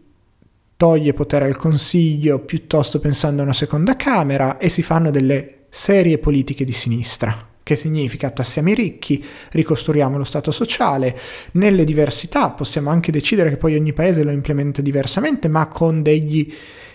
toglie 0.76 1.12
potere 1.12 1.44
al 1.44 1.56
Consiglio 1.56 2.38
piuttosto 2.40 3.00
pensando 3.00 3.40
a 3.40 3.44
una 3.44 3.52
seconda 3.52 3.96
Camera 3.96 4.58
e 4.58 4.68
si 4.68 4.82
fanno 4.82 5.10
delle 5.10 5.66
serie 5.68 6.18
politiche 6.18 6.64
di 6.64 6.72
sinistra 6.72 7.49
che 7.62 7.76
significa 7.76 8.30
tassiamo 8.30 8.70
i 8.70 8.74
ricchi, 8.74 9.24
ricostruiamo 9.50 10.16
lo 10.16 10.24
Stato 10.24 10.50
sociale, 10.50 11.16
nelle 11.52 11.84
diversità 11.84 12.50
possiamo 12.50 12.90
anche 12.90 13.12
decidere 13.12 13.50
che 13.50 13.56
poi 13.56 13.76
ogni 13.76 13.92
paese 13.92 14.22
lo 14.22 14.30
implementa 14.30 14.82
diversamente, 14.82 15.48
ma 15.48 15.68
con 15.68 16.02
degli 16.02 16.52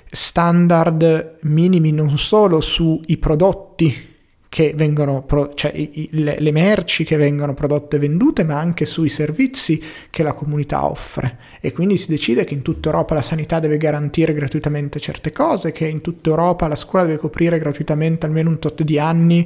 standard 0.09 1.37
minimi 1.41 1.91
non 1.91 2.17
solo 2.17 2.61
sui 2.61 3.17
prodotti 3.17 4.13
che 4.55 4.71
vengono, 4.73 5.23
pro- 5.23 5.53
cioè 5.53 5.73
i, 5.75 6.07
le, 6.11 6.37
le, 6.39 6.51
merci 6.53 7.03
che 7.03 7.17
vengono 7.17 7.53
prodotte 7.53 7.97
e 7.97 7.99
vendute, 7.99 8.45
ma 8.45 8.57
anche 8.57 8.85
sui 8.85 9.09
servizi 9.09 9.83
che 10.09 10.23
la 10.23 10.31
comunità 10.31 10.85
offre. 10.85 11.37
E 11.59 11.73
quindi 11.73 11.97
si 11.97 12.07
decide 12.07 12.45
che 12.45 12.53
in 12.53 12.61
tutta 12.61 12.87
Europa 12.87 13.15
la 13.15 13.21
sanità 13.21 13.59
deve 13.59 13.75
garantire 13.75 14.33
gratuitamente 14.33 14.97
certe 14.97 15.33
cose, 15.33 15.73
che 15.73 15.85
in 15.87 15.99
tutta 15.99 16.29
Europa 16.29 16.69
la 16.69 16.75
scuola 16.75 17.05
deve 17.05 17.17
coprire 17.17 17.59
gratuitamente 17.59 18.25
almeno 18.25 18.47
un 18.47 18.57
tot 18.57 18.81
di 18.83 18.97
anni 18.97 19.45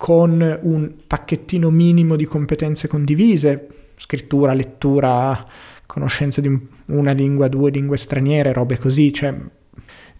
con 0.00 0.58
un 0.62 0.92
pacchettino 1.06 1.68
minimo 1.68 2.16
di 2.16 2.24
competenze 2.24 2.88
condivise, 2.88 3.68
scrittura, 3.98 4.54
lettura, 4.54 5.46
conoscenza 5.84 6.40
di 6.40 6.58
una 6.86 7.12
lingua, 7.12 7.48
due 7.48 7.70
lingue 7.70 7.98
straniere, 7.98 8.54
robe 8.54 8.78
così, 8.78 9.12
cioè 9.12 9.34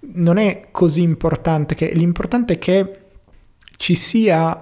non 0.01 0.37
è 0.37 0.69
così 0.71 1.01
importante 1.01 1.75
che 1.75 1.93
l'importante 1.95 2.53
è 2.53 2.59
che 2.59 2.99
ci 3.79 3.95
sia 3.95 4.61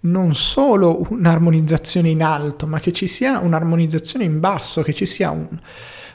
non 0.00 0.34
solo 0.34 1.06
un'armonizzazione 1.08 2.10
in 2.10 2.22
alto, 2.22 2.66
ma 2.66 2.78
che 2.80 2.92
ci 2.92 3.06
sia 3.06 3.38
un'armonizzazione 3.38 4.26
in 4.26 4.40
basso, 4.40 4.82
che 4.82 4.92
ci 4.92 5.06
sia 5.06 5.30
un, 5.30 5.48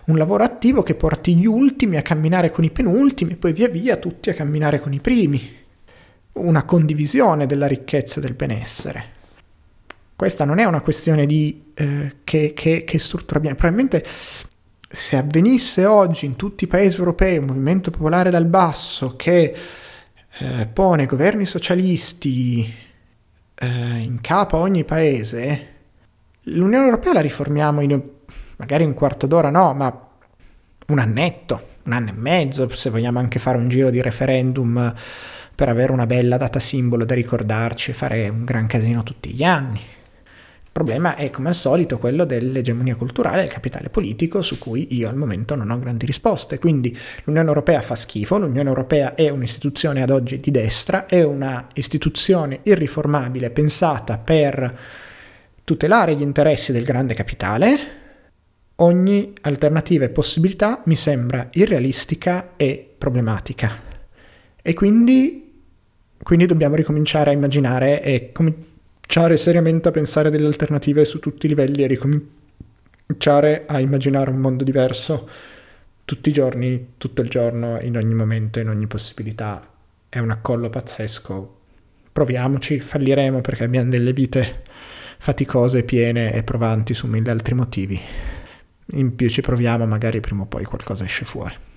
un 0.05 0.17
lavoro 0.17 0.43
attivo 0.43 0.83
che 0.83 0.93
porti 0.93 1.35
gli 1.35 1.47
ultimi 1.47 1.97
a 1.97 2.03
camminare 2.03 2.51
con 2.51 2.63
i 2.63 2.69
penultimi 2.69 3.31
e 3.31 3.37
poi 3.37 3.53
via 3.53 3.69
via 3.69 3.95
tutti 3.95 4.29
a 4.29 4.35
camminare 4.35 4.79
con 4.79 4.93
i 4.93 4.99
primi 4.99 5.58
una 6.33 6.63
condivisione 6.63 7.45
della 7.45 7.67
ricchezza 7.67 8.19
e 8.19 8.21
del 8.21 8.33
benessere. 8.33 9.17
Questa 10.15 10.45
non 10.45 10.59
è 10.59 10.65
una 10.65 10.81
questione 10.81 11.25
di 11.25 11.71
eh, 11.73 12.17
che, 12.23 12.53
che, 12.53 12.83
che 12.83 12.99
struttura 12.99 13.39
abbiamo. 13.39 13.55
Probabilmente 13.55 14.05
se 14.91 15.15
avvenisse 15.15 15.85
oggi 15.85 16.25
in 16.25 16.35
tutti 16.35 16.63
i 16.65 16.67
paesi 16.67 16.97
europei 16.97 17.37
un 17.37 17.45
movimento 17.45 17.91
popolare 17.91 18.29
dal 18.29 18.45
basso 18.45 19.15
che 19.15 19.55
eh, 20.39 20.67
pone 20.67 21.05
governi 21.05 21.45
socialisti 21.45 22.73
eh, 23.55 23.67
in 23.67 24.19
capo 24.21 24.57
a 24.57 24.61
ogni 24.61 24.83
paese, 24.83 25.67
l'Unione 26.43 26.85
Europea 26.85 27.13
la 27.13 27.21
riformiamo 27.21 27.81
in 27.81 28.01
magari 28.57 28.83
un 28.83 28.93
quarto 28.93 29.25
d'ora, 29.25 29.49
no, 29.49 29.73
ma 29.73 30.07
un 30.87 30.99
annetto, 30.99 31.67
un 31.83 31.93
anno 31.93 32.09
e 32.09 32.13
mezzo, 32.13 32.67
se 32.75 32.89
vogliamo 32.89 33.19
anche 33.19 33.39
fare 33.39 33.57
un 33.57 33.69
giro 33.69 33.89
di 33.89 34.01
referendum 34.01 34.93
per 35.59 35.67
avere 35.67 35.91
una 35.91 36.05
bella 36.05 36.37
data 36.37 36.57
simbolo 36.57 37.03
da 37.03 37.13
ricordarci 37.13 37.91
e 37.91 37.93
fare 37.93 38.29
un 38.29 38.45
gran 38.45 38.65
casino 38.65 39.03
tutti 39.03 39.31
gli 39.31 39.43
anni. 39.43 39.79
Il 39.79 40.69
problema 40.71 41.17
è 41.17 41.29
come 41.31 41.49
al 41.49 41.53
solito 41.53 41.97
quello 41.97 42.23
dell'egemonia 42.23 42.95
culturale 42.95 43.39
e 43.39 43.41
del 43.41 43.51
capitale 43.51 43.89
politico 43.89 44.41
su 44.41 44.57
cui 44.57 44.95
io 44.95 45.09
al 45.09 45.17
momento 45.17 45.55
non 45.55 45.69
ho 45.69 45.77
grandi 45.77 46.05
risposte. 46.05 46.59
Quindi 46.59 46.97
l'Unione 47.25 47.49
Europea 47.49 47.81
fa 47.81 47.95
schifo, 47.95 48.37
l'Unione 48.37 48.69
Europea 48.69 49.15
è 49.15 49.27
un'istituzione 49.27 50.01
ad 50.01 50.11
oggi 50.11 50.37
di 50.37 50.49
destra, 50.49 51.07
è 51.07 51.25
una 51.25 51.67
istituzione 51.73 52.61
irriformabile 52.63 53.49
pensata 53.49 54.17
per 54.17 54.79
tutelare 55.65 56.15
gli 56.15 56.21
interessi 56.21 56.71
del 56.71 56.85
grande 56.85 57.13
capitale, 57.13 57.77
ogni 58.75 59.33
alternativa 59.41 60.05
e 60.05 60.09
possibilità 60.09 60.83
mi 60.85 60.95
sembra 60.95 61.49
irrealistica 61.51 62.51
e 62.55 62.93
problematica. 62.97 63.87
E 64.61 64.73
quindi, 64.73 65.47
quindi 66.23 66.45
dobbiamo 66.45 66.75
ricominciare 66.75 67.29
a 67.29 67.33
immaginare 67.33 68.01
e 68.01 68.31
cominciare 68.31 69.37
seriamente 69.37 69.87
a 69.87 69.91
pensare 69.91 70.29
delle 70.29 70.47
alternative 70.47 71.05
su 71.05 71.19
tutti 71.19 71.45
i 71.45 71.49
livelli 71.49 71.83
e 71.83 71.87
ricominciare 71.87 73.65
a 73.65 73.79
immaginare 73.79 74.29
un 74.29 74.37
mondo 74.37 74.63
diverso 74.63 75.27
tutti 76.09 76.29
i 76.29 76.33
giorni, 76.33 76.93
tutto 76.97 77.21
il 77.21 77.29
giorno, 77.29 77.79
in 77.81 77.95
ogni 77.95 78.15
momento, 78.15 78.59
in 78.59 78.67
ogni 78.67 78.87
possibilità. 78.87 79.61
È 80.09 80.17
un 80.17 80.31
accollo 80.31 80.67
pazzesco. 80.67 81.57
Proviamoci, 82.11 82.79
falliremo 82.79 83.41
perché 83.41 83.65
abbiamo 83.65 83.91
delle 83.91 84.11
vite 84.11 84.63
faticose, 85.19 85.83
piene 85.83 86.33
e 86.33 86.41
provanti 86.41 86.95
su 86.95 87.05
mille 87.05 87.29
altri 87.29 87.53
motivi. 87.53 87.99
In 88.93 89.13
più 89.13 89.29
ci 89.29 89.41
proviamo, 89.41 89.85
magari 89.85 90.19
prima 90.19 90.41
o 90.41 90.45
poi 90.47 90.63
qualcosa 90.63 91.03
esce 91.03 91.25
fuori. 91.25 91.68